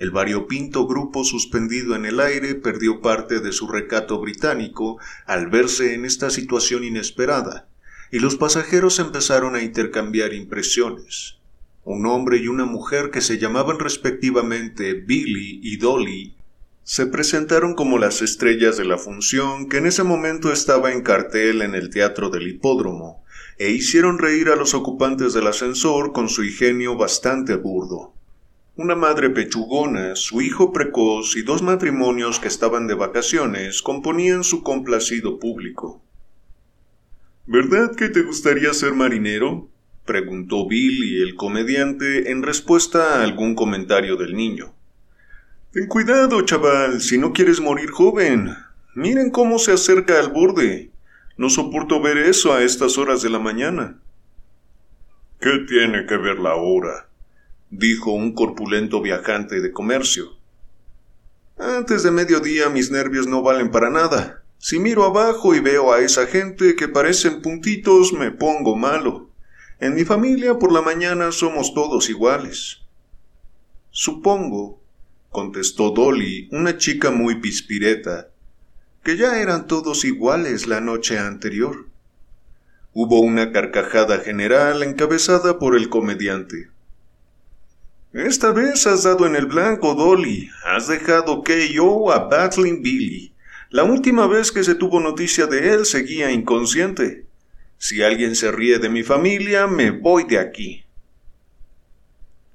[0.00, 5.92] El variopinto grupo suspendido en el aire perdió parte de su recato británico al verse
[5.92, 7.68] en esta situación inesperada,
[8.10, 11.36] y los pasajeros empezaron a intercambiar impresiones.
[11.84, 16.34] Un hombre y una mujer que se llamaban respectivamente Billy y Dolly
[16.82, 21.60] se presentaron como las estrellas de la función que en ese momento estaba en cartel
[21.60, 23.22] en el teatro del hipódromo,
[23.58, 28.14] e hicieron reír a los ocupantes del ascensor con su ingenio bastante burdo.
[28.82, 34.62] Una madre pechugona, su hijo precoz y dos matrimonios que estaban de vacaciones componían su
[34.62, 36.02] complacido público.
[37.46, 39.68] ¿Verdad que te gustaría ser marinero?
[40.06, 44.72] preguntó Billy el comediante en respuesta a algún comentario del niño.
[45.72, 48.48] Ten cuidado, chaval, si no quieres morir joven.
[48.94, 50.90] Miren cómo se acerca al borde.
[51.36, 54.00] No soporto ver eso a estas horas de la mañana.
[55.38, 57.09] ¿Qué tiene que ver la hora?
[57.70, 60.36] Dijo un corpulento viajante de comercio.
[61.58, 64.42] Antes de mediodía mis nervios no valen para nada.
[64.58, 69.30] Si miro abajo y veo a esa gente que parecen puntitos, me pongo malo.
[69.78, 72.82] En mi familia por la mañana somos todos iguales.
[73.90, 74.80] Supongo,
[75.30, 78.30] contestó Dolly, una chica muy pispireta,
[79.02, 81.86] que ya eran todos iguales la noche anterior.
[82.92, 86.69] Hubo una carcajada general encabezada por el comediante.
[88.12, 90.50] Esta vez has dado en el blanco, Dolly.
[90.64, 93.32] Has dejado yo a Battling Billy.
[93.70, 97.26] La última vez que se tuvo noticia de él seguía inconsciente.
[97.78, 100.82] Si alguien se ríe de mi familia, me voy de aquí.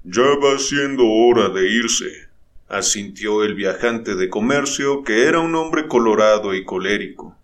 [0.04, 2.28] Ya va siendo hora de irse,
[2.68, 7.34] asintió el viajante de comercio, que era un hombre colorado y colérico.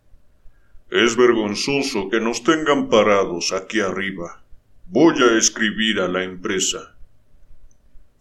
[0.90, 4.42] Es vergonzoso que nos tengan parados aquí arriba.
[4.86, 6.94] Voy a escribir a la empresa.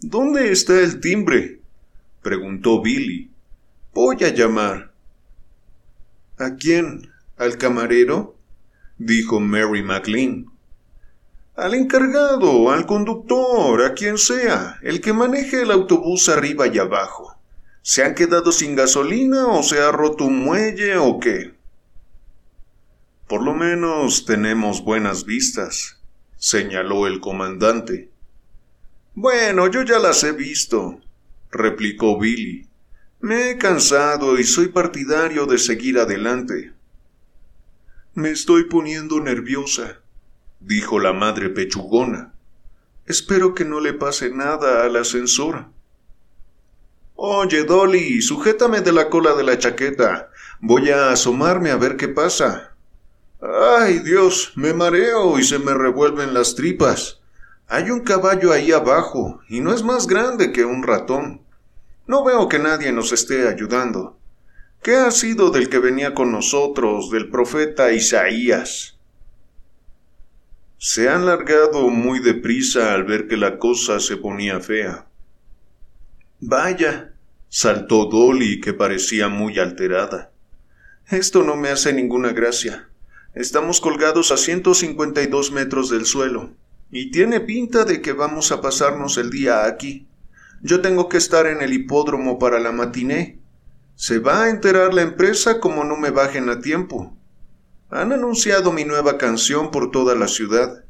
[0.02, 1.62] ¿Dónde está el timbre?
[2.22, 3.32] preguntó Billy.
[3.94, 4.92] Voy a llamar.
[6.38, 7.12] ¿A quién?
[7.38, 8.36] ¿Al camarero?
[8.98, 10.52] dijo Mary McLean
[11.56, 17.36] al encargado, al conductor, a quien sea, el que maneje el autobús arriba y abajo.
[17.82, 21.54] ¿Se han quedado sin gasolina o se ha roto un muelle o qué?
[23.28, 26.00] Por lo menos tenemos buenas vistas,
[26.38, 28.11] señaló el comandante.
[29.14, 31.02] Bueno, yo ya las he visto,
[31.52, 32.68] replicó Billy.
[33.20, 36.74] Me he cansado y soy partidario de seguir adelante.
[38.14, 40.00] Me estoy poniendo nerviosa,
[40.60, 42.34] dijo la madre pechugona.
[43.06, 45.66] Espero que no le pase nada al ascensor.
[47.16, 50.32] Oye, Dolly, sujétame de la cola de la chaqueta.
[50.62, 52.76] Voy a asomarme a ver qué pasa.
[53.42, 57.21] Ay, Dios, me mareo y se me revuelven las tripas.
[57.74, 61.40] Hay un caballo ahí abajo, y no es más grande que un ratón.
[62.06, 64.20] No veo que nadie nos esté ayudando.
[64.84, 69.00] ¿Qué ha sido del que venía con nosotros, del profeta Isaías?
[70.80, 75.08] Se han largado muy deprisa al ver que la cosa se ponía fea.
[76.42, 77.14] Vaya,
[77.48, 80.34] saltó Dolly, que parecía muy alterada.
[81.10, 82.90] Esto no me hace ninguna gracia.
[83.34, 86.52] Estamos colgados a 152 metros del suelo,
[86.92, 90.08] y tiene pinta de que vamos a pasarnos el día aquí.
[90.62, 93.40] Yo tengo que estar en el hipódromo para la matiné.
[93.96, 97.16] Se va a enterar la empresa como no me bajen a tiempo.
[97.90, 100.84] Han anunciado mi nueva canción por toda la ciudad.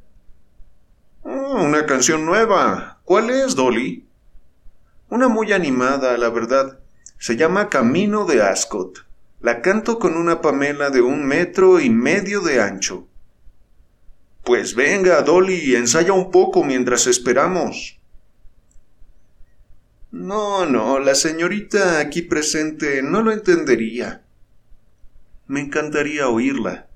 [1.24, 3.00] Ah, una canción nueva.
[3.06, 4.08] ¿Cuál es, Dolly?
[5.10, 6.80] Una muy animada, la verdad.
[7.20, 9.06] Se llama Camino de Ascot.
[9.40, 13.08] La canto con una pamela de un metro y medio de ancho.
[14.44, 18.00] Pues venga, Dolly, ensaya un poco mientras esperamos.
[20.12, 24.24] No, no, la señorita aquí presente no lo entendería.
[25.48, 26.88] Me encantaría oírla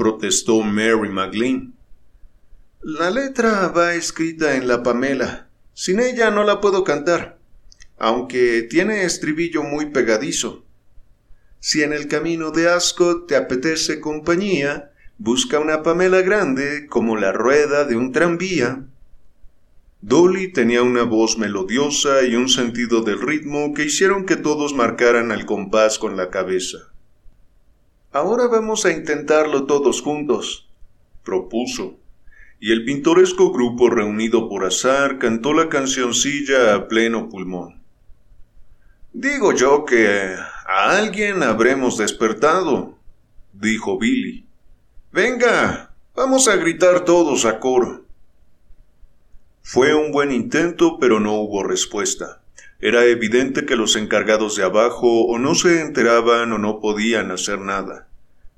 [0.00, 1.74] protestó Mary McLean.
[2.80, 5.50] La letra va escrita en la Pamela.
[5.74, 7.38] Sin ella no la puedo cantar,
[7.98, 10.64] aunque tiene estribillo muy pegadizo.
[11.58, 14.89] Si en el camino de Ascot te apetece compañía,
[15.20, 18.86] busca una Pamela grande como la rueda de un tranvía.
[20.00, 25.30] Dolly tenía una voz melodiosa y un sentido del ritmo que hicieron que todos marcaran
[25.30, 26.78] al compás con la cabeza.
[28.12, 30.70] Ahora vamos a intentarlo todos juntos,
[31.22, 31.98] propuso,
[32.58, 37.82] y el pintoresco grupo reunido por azar cantó la cancioncilla a pleno pulmón.
[39.12, 40.34] Digo yo que
[40.66, 42.96] a alguien habremos despertado,
[43.52, 44.49] dijo Billy.
[45.12, 48.04] Venga, vamos a gritar todos a coro.
[49.60, 52.42] Fue un buen intento, pero no hubo respuesta.
[52.78, 57.58] Era evidente que los encargados de abajo o no se enteraban o no podían hacer
[57.58, 58.06] nada.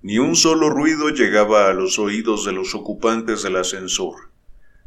[0.03, 4.29] Ni un solo ruido llegaba a los oídos de los ocupantes del ascensor.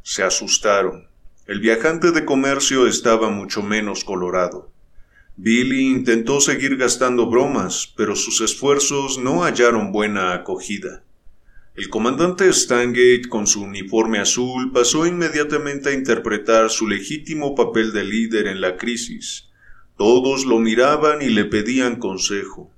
[0.03, 1.07] Se asustaron.
[1.47, 4.69] El viajante de comercio estaba mucho menos colorado.
[5.35, 11.04] Billy intentó seguir gastando bromas, pero sus esfuerzos no hallaron buena acogida.
[11.75, 18.05] El comandante Stangate, con su uniforme azul, pasó inmediatamente a interpretar su legítimo papel de
[18.05, 19.49] líder en la crisis.
[19.97, 22.71] Todos lo miraban y le pedían consejo.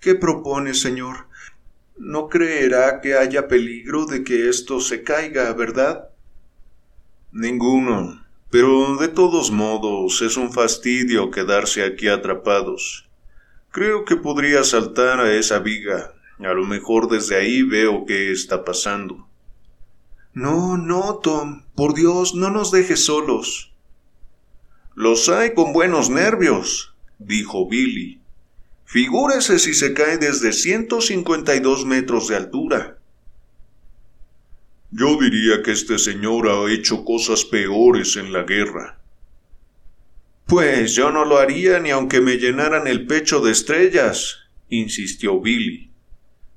[0.00, 1.26] ¿Qué propone, señor?
[1.98, 6.08] No creerá que haya peligro de que esto se caiga, ¿verdad?
[7.30, 8.24] Ninguno.
[8.50, 13.06] Pero de todos modos es un fastidio quedarse aquí atrapados.
[13.70, 18.64] Creo que podría saltar a esa viga a lo mejor desde ahí veo qué está
[18.64, 19.26] pasando.
[20.34, 21.62] No, no, Tom.
[21.74, 23.72] Por Dios, no nos dejes solos.
[24.94, 28.20] Los hay con buenos nervios, dijo Billy.
[28.84, 32.98] Figúrese si se cae desde 152 metros de altura.
[34.90, 38.98] Yo diría que este señor ha hecho cosas peores en la guerra.
[40.46, 45.90] Pues yo no lo haría ni aunque me llenaran el pecho de estrellas, insistió Billy.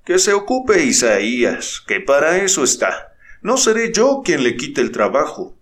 [0.09, 3.13] Que se ocupe Isaías, que para eso está.
[3.43, 5.55] No seré yo quien le quite el trabajo.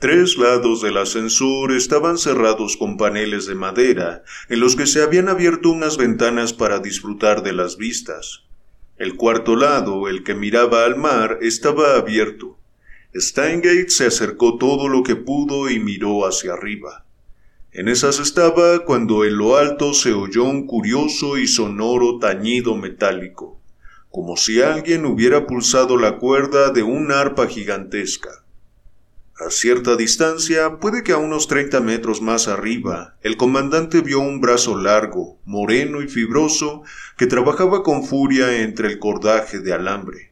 [0.00, 5.28] Tres lados del ascensor estaban cerrados con paneles de madera, en los que se habían
[5.28, 8.42] abierto unas ventanas para disfrutar de las vistas.
[8.96, 12.58] El cuarto lado, el que miraba al mar, estaba abierto.
[13.14, 17.04] Steingate se acercó todo lo que pudo y miró hacia arriba.
[17.74, 23.62] En esas estaba cuando en lo alto se oyó un curioso y sonoro tañido metálico,
[24.10, 28.44] como si alguien hubiera pulsado la cuerda de un arpa gigantesca.
[29.38, 34.42] A cierta distancia, puede que a unos treinta metros más arriba, el comandante vio un
[34.42, 36.82] brazo largo, moreno y fibroso,
[37.16, 40.31] que trabajaba con furia entre el cordaje de alambre.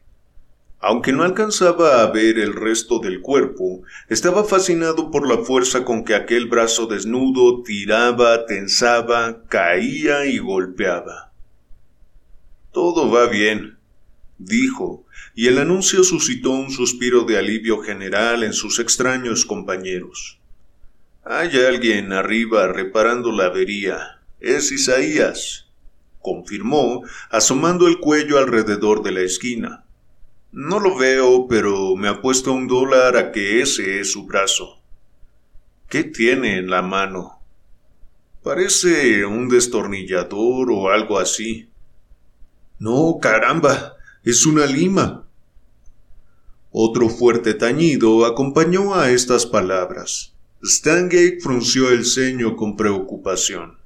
[0.82, 6.04] Aunque no alcanzaba a ver el resto del cuerpo, estaba fascinado por la fuerza con
[6.04, 11.32] que aquel brazo desnudo tiraba, tensaba, caía y golpeaba.
[12.72, 13.76] Todo va bien,
[14.38, 15.04] dijo,
[15.34, 20.40] y el anuncio suscitó un suspiro de alivio general en sus extraños compañeros.
[21.24, 24.22] Hay alguien arriba reparando la avería.
[24.40, 25.66] Es Isaías,
[26.20, 29.84] confirmó, asomando el cuello alrededor de la esquina.
[30.52, 34.80] No lo veo, pero me apuesto un dólar a que ese es su brazo.
[35.88, 37.40] ¿Qué tiene en la mano?
[38.42, 41.68] Parece un destornillador o algo así.
[42.78, 45.26] No, caramba, es una lima.
[46.72, 50.34] Otro fuerte tañido acompañó a estas palabras.
[50.64, 53.79] Stangate frunció el ceño con preocupación.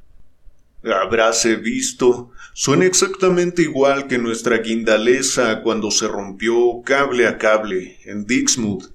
[0.84, 2.30] Habráse visto.
[2.52, 8.88] Suena exactamente igual que nuestra guindaleza cuando se rompió cable a cable en Dixmude.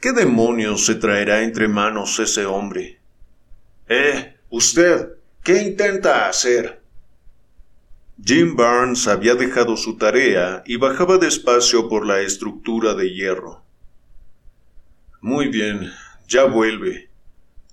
[0.00, 2.98] ¿Qué demonios se traerá entre manos ese hombre?
[3.88, 5.08] Eh, usted,
[5.42, 6.80] ¿qué intenta hacer?
[8.22, 13.62] Jim Barnes había dejado su tarea y bajaba despacio por la estructura de hierro.
[15.20, 15.92] Muy bien,
[16.26, 17.05] ya vuelve,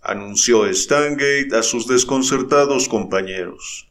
[0.03, 3.89] anunció Stangate a sus desconcertados compañeros.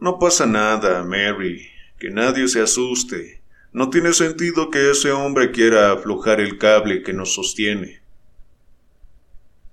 [0.00, 1.68] No pasa nada, Mary,
[1.98, 3.40] que nadie se asuste.
[3.72, 8.00] No tiene sentido que ese hombre quiera aflojar el cable que nos sostiene.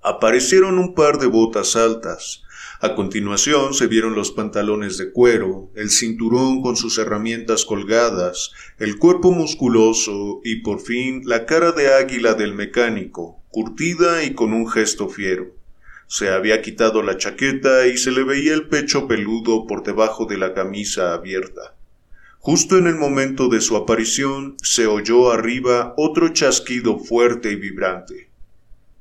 [0.02, 2.44] Aparecieron un par de botas altas.
[2.82, 9.00] A continuación se vieron los pantalones de cuero, el cinturón con sus herramientas colgadas, el
[9.00, 14.70] cuerpo musculoso y por fin la cara de águila del mecánico, curtida y con un
[14.70, 15.56] gesto fiero.
[16.08, 20.38] Se había quitado la chaqueta y se le veía el pecho peludo por debajo de
[20.38, 21.74] la camisa abierta.
[22.40, 28.30] Justo en el momento de su aparición se oyó arriba otro chasquido fuerte y vibrante.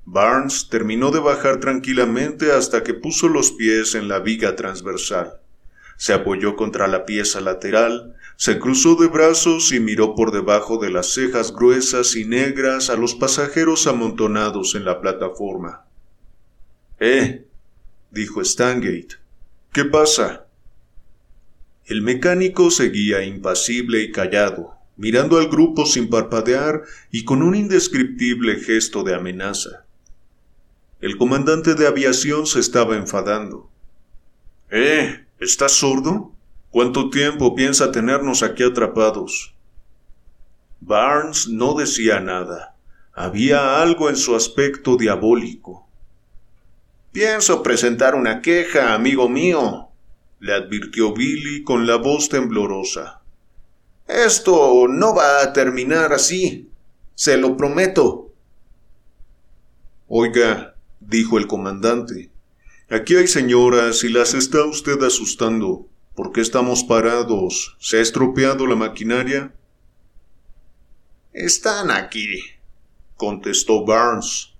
[0.04, 5.40] Barnes terminó de bajar tranquilamente hasta que puso los pies en la viga transversal.
[5.96, 10.90] Se apoyó contra la pieza lateral, se cruzó de brazos y miró por debajo de
[10.90, 15.84] las cejas gruesas y negras a los pasajeros amontonados en la plataforma.
[16.98, 17.46] Eh,
[18.10, 19.16] dijo Stangate.
[19.72, 20.46] ¿Qué pasa?
[21.86, 28.56] El mecánico seguía impasible y callado, mirando al grupo sin parpadear y con un indescriptible
[28.56, 29.84] gesto de amenaza.
[31.00, 33.70] El comandante de aviación se estaba enfadando.
[34.70, 36.33] Eh, ¿estás sordo?
[36.74, 39.54] ¿Cuánto tiempo piensa tenernos aquí atrapados?
[40.80, 42.74] Barnes no decía nada.
[43.12, 45.86] Había algo en su aspecto diabólico.
[47.12, 49.90] Pienso presentar una queja, amigo mío,
[50.40, 53.20] le advirtió Billy con la voz temblorosa.
[54.08, 56.70] Esto no va a terminar así.
[57.14, 58.32] Se lo prometo.
[60.08, 62.30] Oiga, dijo el comandante,
[62.90, 65.86] aquí hay señoras y las está usted asustando.
[66.14, 67.76] ¿Por qué estamos parados?
[67.80, 69.52] ¿Se ha estropeado la maquinaria?
[71.32, 72.38] Están aquí,
[73.16, 74.54] contestó Barnes.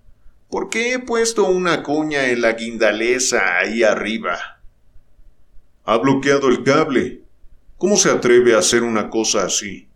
[0.50, 4.60] ¿Por qué he puesto una cuña en la guindaleza ahí arriba?
[5.84, 7.22] Ha bloqueado el cable.
[7.78, 9.86] ¿Cómo se atreve a hacer una cosa así?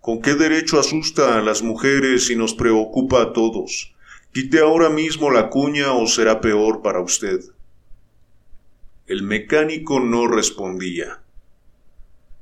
[0.00, 3.94] ¿Con qué derecho asusta a las mujeres y nos preocupa a todos?
[4.32, 7.38] Quite ahora mismo la cuña o será peor para usted.
[9.08, 11.22] El mecánico no respondía.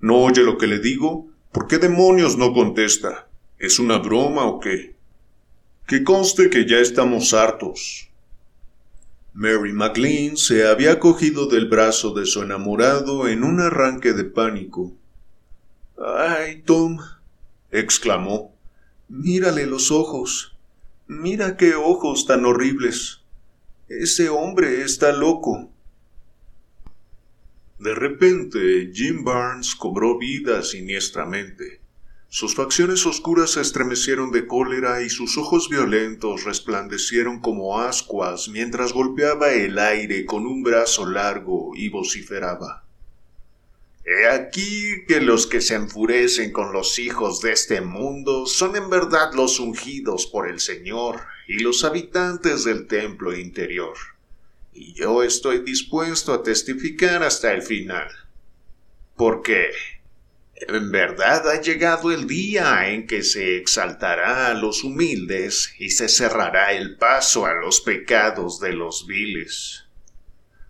[0.01, 1.29] ¿No oye lo que le digo?
[1.53, 3.29] ¿Por qué demonios no contesta?
[3.57, 4.97] ¿Es una broma o qué?
[5.87, 8.09] Que conste que ya estamos hartos.
[9.33, 14.93] Mary McLean se había cogido del brazo de su enamorado en un arranque de pánico.
[15.97, 16.99] ¡Ay, Tom!
[17.71, 18.53] exclamó.
[19.09, 20.57] Mírale los ojos.
[21.07, 23.21] Mira qué ojos tan horribles.
[23.89, 25.71] Ese hombre está loco.
[27.79, 31.81] De repente, Jim Barnes cobró vida siniestramente.
[32.29, 38.95] Sus facciones oscuras se estremecieron de cólera y sus ojos violentos resplandecieron como ascuas mientras
[38.95, 42.85] golpeaba el aire con un brazo largo y vociferaba.
[44.07, 48.89] He aquí que los que se enfurecen con los hijos de este mundo son en
[48.89, 53.97] verdad los ungidos por el Señor y los habitantes del templo interior
[54.77, 58.09] y yo estoy dispuesto a testificar hasta el final.
[59.17, 59.71] Porque
[60.55, 66.09] en verdad ha llegado el día en que se exaltará a los humildes y se
[66.09, 69.87] cerrará el paso a los pecados de los viles.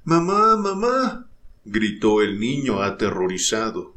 [0.05, 1.27] Mamá, mamá,
[1.65, 3.97] gritó el niño aterrorizado.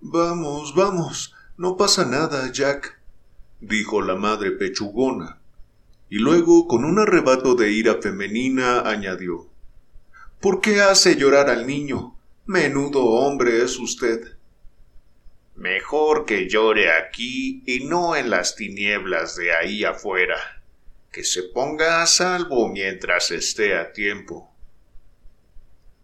[0.00, 3.00] Vamos, vamos, no pasa nada, Jack,
[3.60, 5.39] dijo la madre pechugona
[6.10, 9.48] y luego, con un arrebato de ira femenina, añadió
[10.40, 12.16] ¿Por qué hace llorar al niño?
[12.46, 14.36] Menudo hombre es usted.
[15.54, 20.38] Mejor que llore aquí y no en las tinieblas de ahí afuera.
[21.12, 24.50] Que se ponga a salvo mientras esté a tiempo.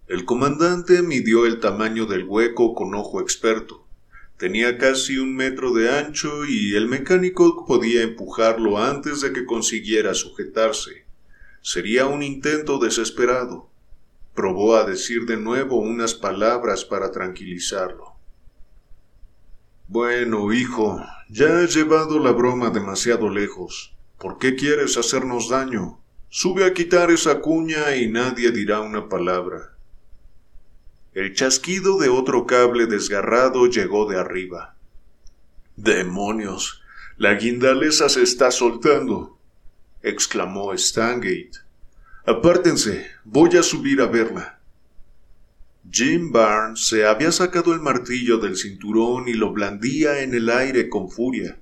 [0.06, 3.85] El comandante midió el tamaño del hueco con ojo experto.
[4.36, 10.12] Tenía casi un metro de ancho y el mecánico podía empujarlo antes de que consiguiera
[10.12, 11.06] sujetarse.
[11.62, 13.70] Sería un intento desesperado.
[14.34, 18.16] Probó a decir de nuevo unas palabras para tranquilizarlo.
[19.88, 23.96] Bueno, hijo, ya has llevado la broma demasiado lejos.
[24.18, 26.00] ¿Por qué quieres hacernos daño?
[26.28, 29.75] Sube a quitar esa cuña y nadie dirá una palabra.
[31.16, 34.76] El chasquido de otro cable desgarrado llegó de arriba.
[35.74, 36.82] ¡Demonios!
[37.16, 39.38] La guindaleza se está soltando,
[40.02, 41.52] exclamó Stangate.
[42.26, 44.58] Apártense, voy a subir a verla.
[45.90, 50.90] Jim Barnes se había sacado el martillo del cinturón y lo blandía en el aire
[50.90, 51.56] con furia.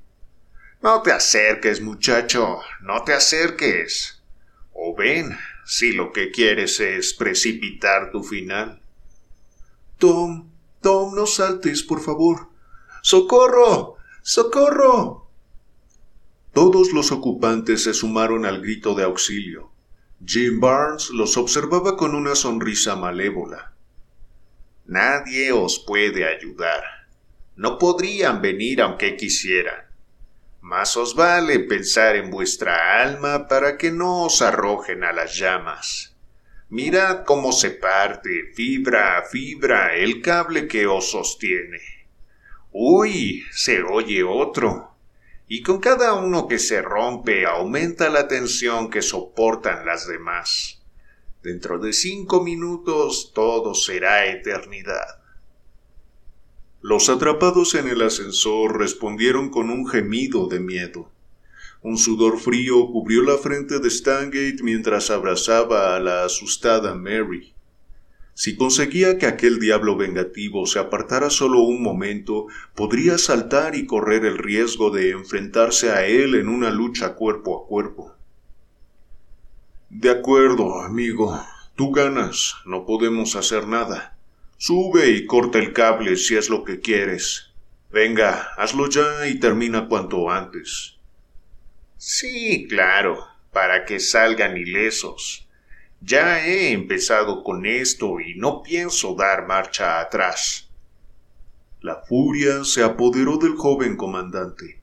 [0.83, 4.21] No te acerques, muchacho, no te acerques.
[4.73, 8.81] O ven, si lo que quieres es precipitar tu final.
[9.99, 12.49] Tom, Tom, no saltes, por favor.
[13.03, 13.97] ¡Socorro!
[14.23, 15.29] ¡Socorro!
[16.53, 19.71] Todos los ocupantes se sumaron al grito de auxilio.
[20.25, 23.73] Jim Barnes los observaba con una sonrisa malévola.
[24.87, 26.85] Nadie os puede ayudar.
[27.57, 29.85] No podrían venir aunque quisieran.
[30.61, 36.14] Más os vale pensar en vuestra alma para que no os arrojen a las llamas.
[36.75, 41.79] Mirad cómo se parte, fibra a fibra, el cable que os sostiene.
[42.73, 44.97] Uy, se oye otro.
[45.47, 50.83] Y con cada uno que se rompe aumenta la tensión que soportan las demás.
[51.45, 55.23] Dentro de cinco minutos todo será eternidad.
[56.81, 61.14] Los atrapados en el ascensor respondieron con un gemido de miedo.
[61.85, 67.53] Un sudor frío cubrió la frente de Stangate mientras abrazaba a la asustada Mary.
[68.33, 74.25] Si conseguía que aquel diablo vengativo se apartara solo un momento, podría saltar y correr
[74.25, 78.15] el riesgo de enfrentarse a él en una lucha cuerpo a cuerpo.
[79.91, 81.39] De acuerdo, amigo.
[81.75, 82.55] Tú ganas.
[82.65, 84.17] No podemos hacer nada.
[84.57, 87.53] Sube y corta el cable si es lo que quieres.
[87.93, 90.94] Venga, hazlo ya y termina cuanto antes.
[92.07, 95.49] Sí, claro, para que salgan ilesos.
[96.03, 100.69] Ya he empezado con esto y no pienso dar marcha atrás.
[101.81, 104.83] La furia se apoderó del joven comandante.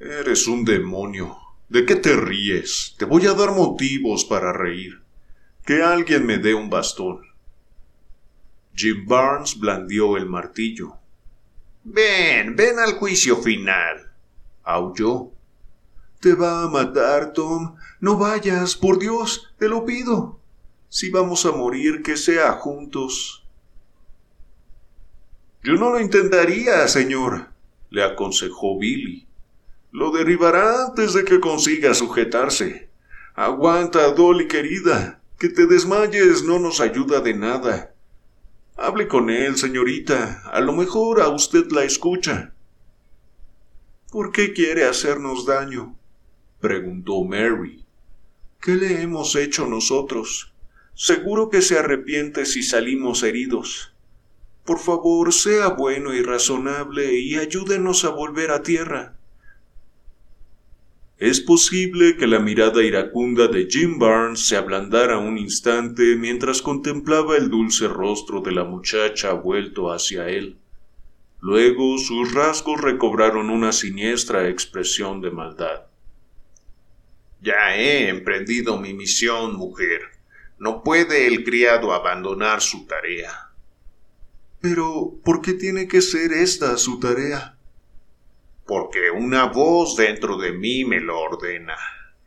[0.00, 1.38] Eres un demonio,
[1.68, 2.96] ¿De qué te ríes?
[2.98, 5.00] Te voy a dar motivos para reír.
[5.64, 7.22] Que alguien me dé un bastón.
[8.74, 10.96] Jim Barnes blandió el martillo.
[11.84, 14.10] Ven, ven al juicio final.
[14.64, 15.33] aulló.
[16.24, 17.76] Te va a matar, Tom.
[18.00, 20.40] No vayas, por Dios, te lo pido.
[20.88, 23.44] Si vamos a morir, que sea juntos.
[25.62, 27.48] Yo no lo intentaría, señor,
[27.90, 29.26] le aconsejó Billy.
[29.90, 32.88] Lo derribará antes de que consiga sujetarse.
[33.34, 35.20] Aguanta, Dolly querida.
[35.38, 37.94] Que te desmayes no nos ayuda de nada.
[38.78, 40.40] Hable con él, señorita.
[40.50, 42.54] A lo mejor a usted la escucha.
[44.10, 45.98] ¿Por qué quiere hacernos daño?
[46.64, 47.84] Preguntó Mary.
[48.58, 50.54] ¿Qué le hemos hecho nosotros?
[50.94, 53.92] Seguro que se arrepiente si salimos heridos.
[54.64, 59.14] Por favor, sea bueno y razonable y ayúdenos a volver a tierra.
[61.18, 67.36] Es posible que la mirada iracunda de Jim Barnes se ablandara un instante mientras contemplaba
[67.36, 70.56] el dulce rostro de la muchacha vuelto hacia él.
[71.40, 75.93] Luego sus rasgos recobraron una siniestra expresión de maldad.
[77.44, 80.00] Ya he emprendido mi misión, mujer.
[80.58, 83.50] No puede el criado abandonar su tarea.
[84.60, 87.54] Pero, ¿por qué tiene que ser esta su tarea?
[88.66, 91.76] porque una voz dentro de mí me lo ordena.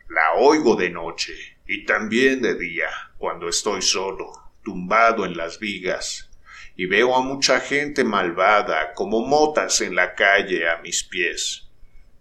[0.10, 1.34] La oigo de noche
[1.66, 4.32] y también de día, cuando estoy solo,
[4.64, 6.30] tumbado en las vigas,
[6.76, 11.67] y veo a mucha gente malvada como motas en la calle a mis pies,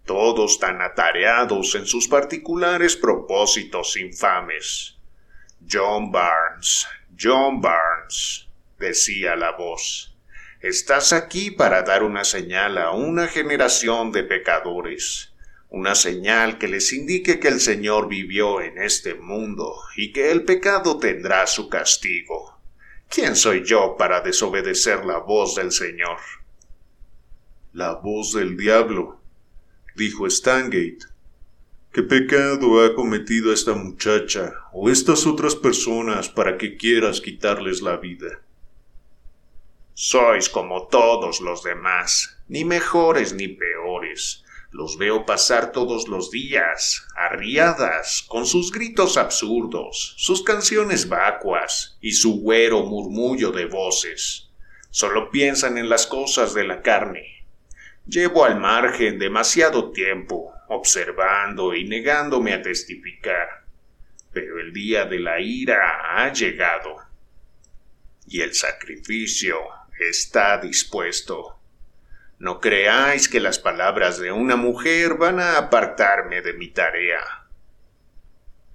[0.06, 4.96] todos tan atareados en sus particulares propósitos infames.
[5.70, 6.86] John Barnes,
[7.20, 8.46] John Barnes,
[8.78, 10.16] decía la voz.
[10.60, 15.34] Estás aquí para dar una señal a una generación de pecadores,
[15.68, 20.44] una señal que les indique que el Señor vivió en este mundo y que el
[20.44, 22.58] pecado tendrá su castigo.
[23.08, 26.18] ¿Quién soy yo para desobedecer la voz del Señor?
[27.72, 29.20] La voz del diablo,
[29.96, 30.98] dijo Stangate.
[31.90, 37.96] ¿Qué pecado ha cometido esta muchacha o estas otras personas para que quieras quitarles la
[37.96, 38.42] vida?
[39.94, 44.44] Sois como todos los demás, ni mejores ni peores.
[44.70, 52.12] Los veo pasar todos los días, arriadas, con sus gritos absurdos, sus canciones vacuas y
[52.12, 54.50] su güero murmullo de voces.
[54.90, 57.35] Solo piensan en las cosas de la carne.
[58.06, 63.64] Llevo al margen demasiado tiempo, observando y negándome a testificar.
[64.32, 67.06] Pero el día de la ira ha llegado
[68.28, 69.58] y el sacrificio
[69.98, 71.58] está dispuesto.
[72.38, 77.46] No creáis que las palabras de una mujer van a apartarme de mi tarea.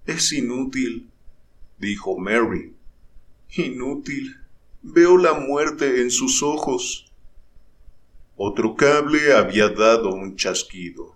[0.06, 1.12] Es inútil,
[1.78, 2.76] dijo Mary.
[3.50, 4.38] Inútil.
[4.82, 7.11] Veo la muerte en sus ojos.
[8.44, 11.16] Otro cable había dado un chasquido.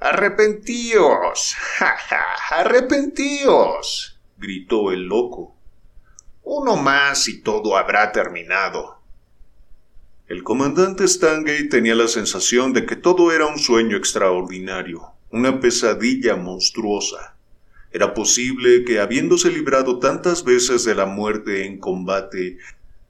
[0.00, 1.54] Arrepentíos.
[1.54, 2.24] Ja, ja,
[2.58, 4.18] arrepentíos.
[4.36, 5.54] gritó el loco.
[6.42, 8.98] Uno más y todo habrá terminado.
[10.26, 16.34] El comandante Stangate tenía la sensación de que todo era un sueño extraordinario, una pesadilla
[16.34, 17.36] monstruosa.
[17.92, 22.58] Era posible que, habiéndose librado tantas veces de la muerte en combate,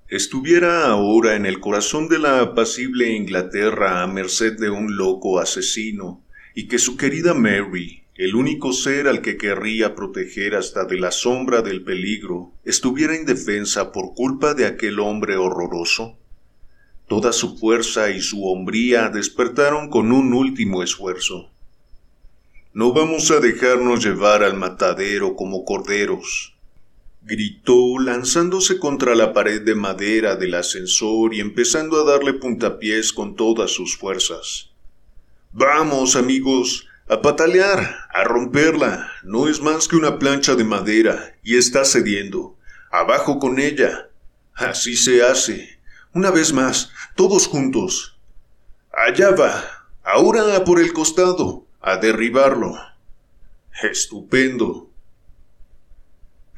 [0.09, 6.24] estuviera ahora en el corazón de la apacible Inglaterra a merced de un loco asesino,
[6.54, 11.11] y que su querida Mary, el único ser al que querría proteger hasta de la
[11.11, 16.16] sombra del peligro, estuviera indefensa por culpa de aquel hombre horroroso?
[17.06, 21.50] Toda su fuerza y su hombría despertaron con un último esfuerzo.
[22.72, 26.57] No vamos a dejarnos llevar al matadero como corderos,
[27.29, 33.37] gritó lanzándose contra la pared de madera del ascensor y empezando a darle puntapiés con
[33.37, 34.70] todas sus fuerzas.
[35.53, 39.12] Vamos, amigos, a patalear, a romperla.
[39.24, 42.57] No es más que una plancha de madera y está cediendo.
[42.91, 44.09] Abajo con ella.
[44.55, 45.79] Así se hace.
[46.14, 48.16] Una vez más, todos juntos.
[48.91, 49.87] Allá va.
[50.03, 52.74] Ahora por el costado a derribarlo.
[53.83, 54.88] Estupendo.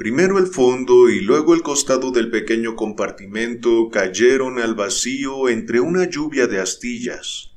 [0.01, 6.09] Primero el fondo y luego el costado del pequeño compartimento cayeron al vacío entre una
[6.09, 7.51] lluvia de astillas.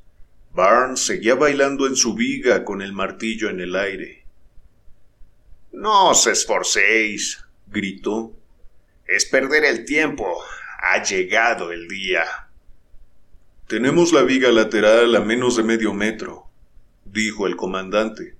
[0.52, 4.26] Barnes seguía bailando en su viga con el martillo en el aire.
[5.72, 8.36] No os esforcéis, gritó.
[9.08, 10.26] Es perder el tiempo.
[10.82, 12.24] Ha llegado el día.
[13.68, 16.50] Tenemos la viga lateral a menos de medio metro
[17.06, 18.34] dijo el comandante.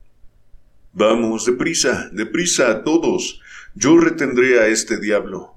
[0.92, 3.40] Vamos, deprisa, deprisa a todos.
[3.77, 5.55] Yo retendré a este diablo.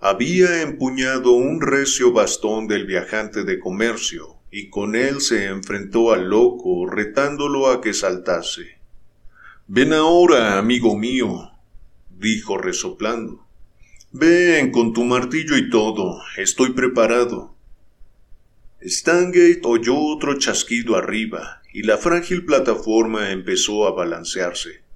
[0.00, 6.28] Había empuñado un recio bastón del viajante de comercio, y con él se enfrentó al
[6.28, 8.78] loco, retándolo a que saltase.
[9.68, 11.52] Ven ahora, amigo mío,
[12.18, 13.46] dijo resoplando.
[14.10, 17.54] Ven con tu martillo y todo, estoy preparado.
[18.82, 24.89] Stangate oyó otro chasquido arriba, y la frágil plataforma empezó a balancearse.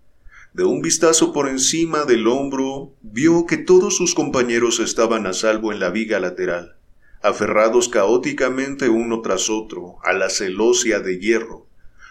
[0.54, 5.72] De un vistazo por encima del hombro, vio que todos sus compañeros estaban a salvo
[5.72, 6.76] en la viga lateral,
[7.22, 11.66] aferrados caóticamente uno tras otro a la celosia de hierro.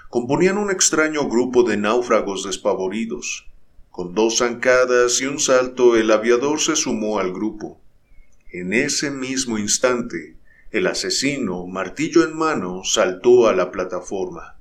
[0.10, 3.48] Componían un extraño grupo de náufragos despavoridos.
[3.92, 7.80] Con dos zancadas y un salto el aviador se sumó al grupo.
[8.52, 10.36] En ese mismo instante,
[10.72, 14.58] el asesino, martillo en mano, saltó a la plataforma.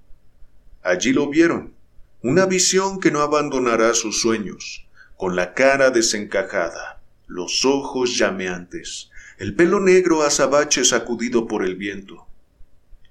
[0.85, 1.75] Allí lo vieron,
[2.23, 9.57] una visión que no abandonará sus sueños, con la cara desencajada, los ojos llameantes, el
[9.57, 12.29] pelo negro azabache sacudido por el viento.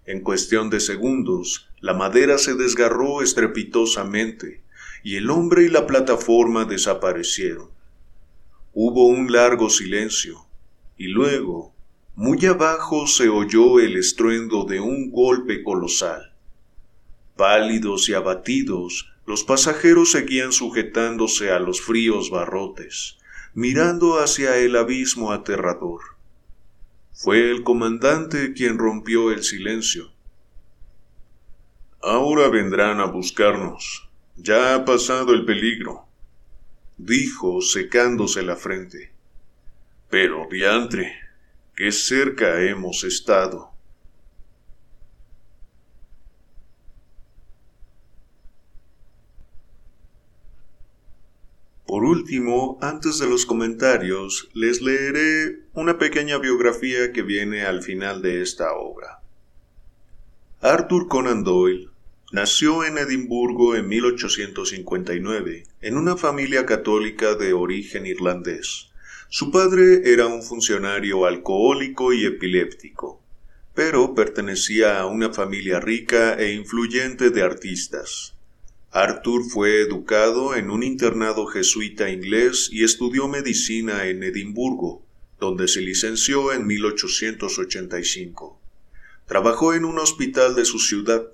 [0.05, 4.63] En cuestión de segundos, la madera se desgarró estrepitosamente,
[5.03, 7.69] y el hombre y la plataforma desaparecieron.
[8.71, 10.45] Hubo un largo silencio,
[10.97, 11.73] y luego
[12.15, 16.30] muy abajo se oyó el estruendo de un golpe colosal.
[17.41, 23.17] Pálidos y abatidos, los pasajeros seguían sujetándose a los fríos barrotes,
[23.55, 26.01] mirando hacia el abismo aterrador.
[27.11, 30.11] Fue el comandante quien rompió el silencio.
[31.99, 34.07] Ahora vendrán a buscarnos.
[34.35, 36.05] Ya ha pasado el peligro,
[36.99, 39.13] dijo secándose la frente.
[40.11, 41.15] Pero diantre,
[41.75, 43.70] qué cerca hemos estado.
[51.91, 58.21] Por último, antes de los comentarios, les leeré una pequeña biografía que viene al final
[58.21, 59.19] de esta obra.
[60.61, 61.89] Arthur Conan Doyle
[62.31, 68.87] nació en Edimburgo en 1859, en una familia católica de origen irlandés.
[69.27, 73.21] Su padre era un funcionario alcohólico y epiléptico,
[73.75, 78.33] pero pertenecía a una familia rica e influyente de artistas.
[78.93, 85.01] Arthur fue educado en un internado jesuita inglés y estudió medicina en Edimburgo,
[85.39, 88.59] donde se licenció en 1885.
[89.25, 91.25] Trabajó en un hospital de su ciudad.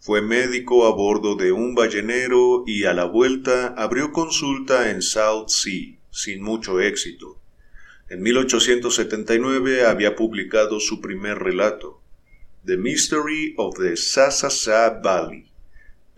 [0.00, 5.50] Fue médico a bordo de un ballenero y a la vuelta abrió consulta en South
[5.50, 7.40] Sea sin mucho éxito.
[8.08, 12.00] En 1879 había publicado su primer relato,
[12.64, 15.47] The Mystery of the Sasasa Valley,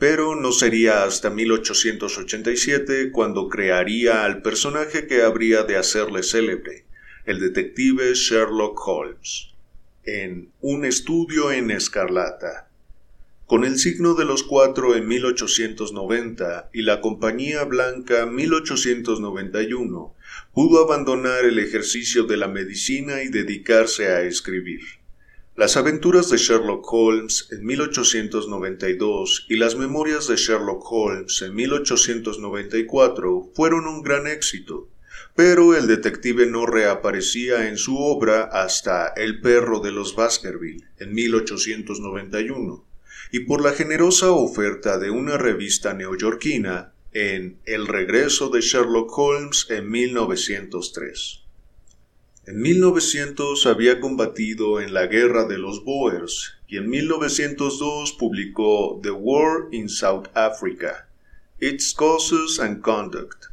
[0.00, 6.86] pero no sería hasta 1887 cuando crearía al personaje que habría de hacerle célebre,
[7.26, 9.48] el detective Sherlock Holmes,
[10.06, 12.70] en Un estudio en escarlata.
[13.44, 20.14] Con el signo de los cuatro en 1890 y la Compañía Blanca 1891,
[20.54, 24.99] pudo abandonar el ejercicio de la medicina y dedicarse a escribir.
[25.60, 33.50] Las aventuras de Sherlock Holmes en 1892 y las memorias de Sherlock Holmes en 1894
[33.54, 34.88] fueron un gran éxito,
[35.36, 41.12] pero el detective no reaparecía en su obra hasta El perro de los Baskerville en
[41.12, 42.86] 1891
[43.30, 49.66] y por la generosa oferta de una revista neoyorquina en El regreso de Sherlock Holmes
[49.68, 51.39] en 1903.
[52.50, 59.12] En 1900 había combatido en la Guerra de los Boers y en 1902 publicó The
[59.12, 61.08] War in South Africa,
[61.60, 63.44] Its Causes and Conduct,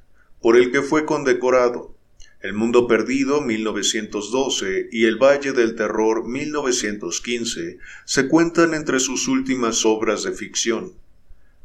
[0.41, 1.95] por el que fue condecorado.
[2.41, 9.85] El Mundo Perdido 1912 y El Valle del Terror 1915 se cuentan entre sus últimas
[9.85, 10.93] obras de ficción.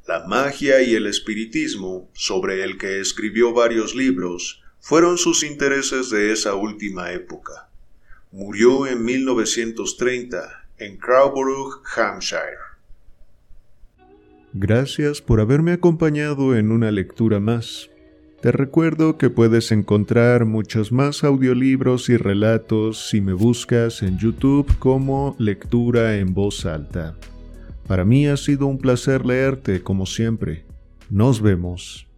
[0.06, 6.32] La magia y el espiritismo, sobre el que escribió varios libros, fueron sus intereses de
[6.32, 7.68] esa última época.
[8.32, 12.58] Murió en 1930 en Crowborough, Hampshire.
[14.52, 17.90] Gracias por haberme acompañado en una lectura más.
[18.40, 24.66] Te recuerdo que puedes encontrar muchos más audiolibros y relatos si me buscas en YouTube
[24.80, 27.16] como Lectura en Voz Alta.
[27.86, 30.64] Para mí ha sido un placer leerte como siempre.
[31.08, 32.08] Nos vemos.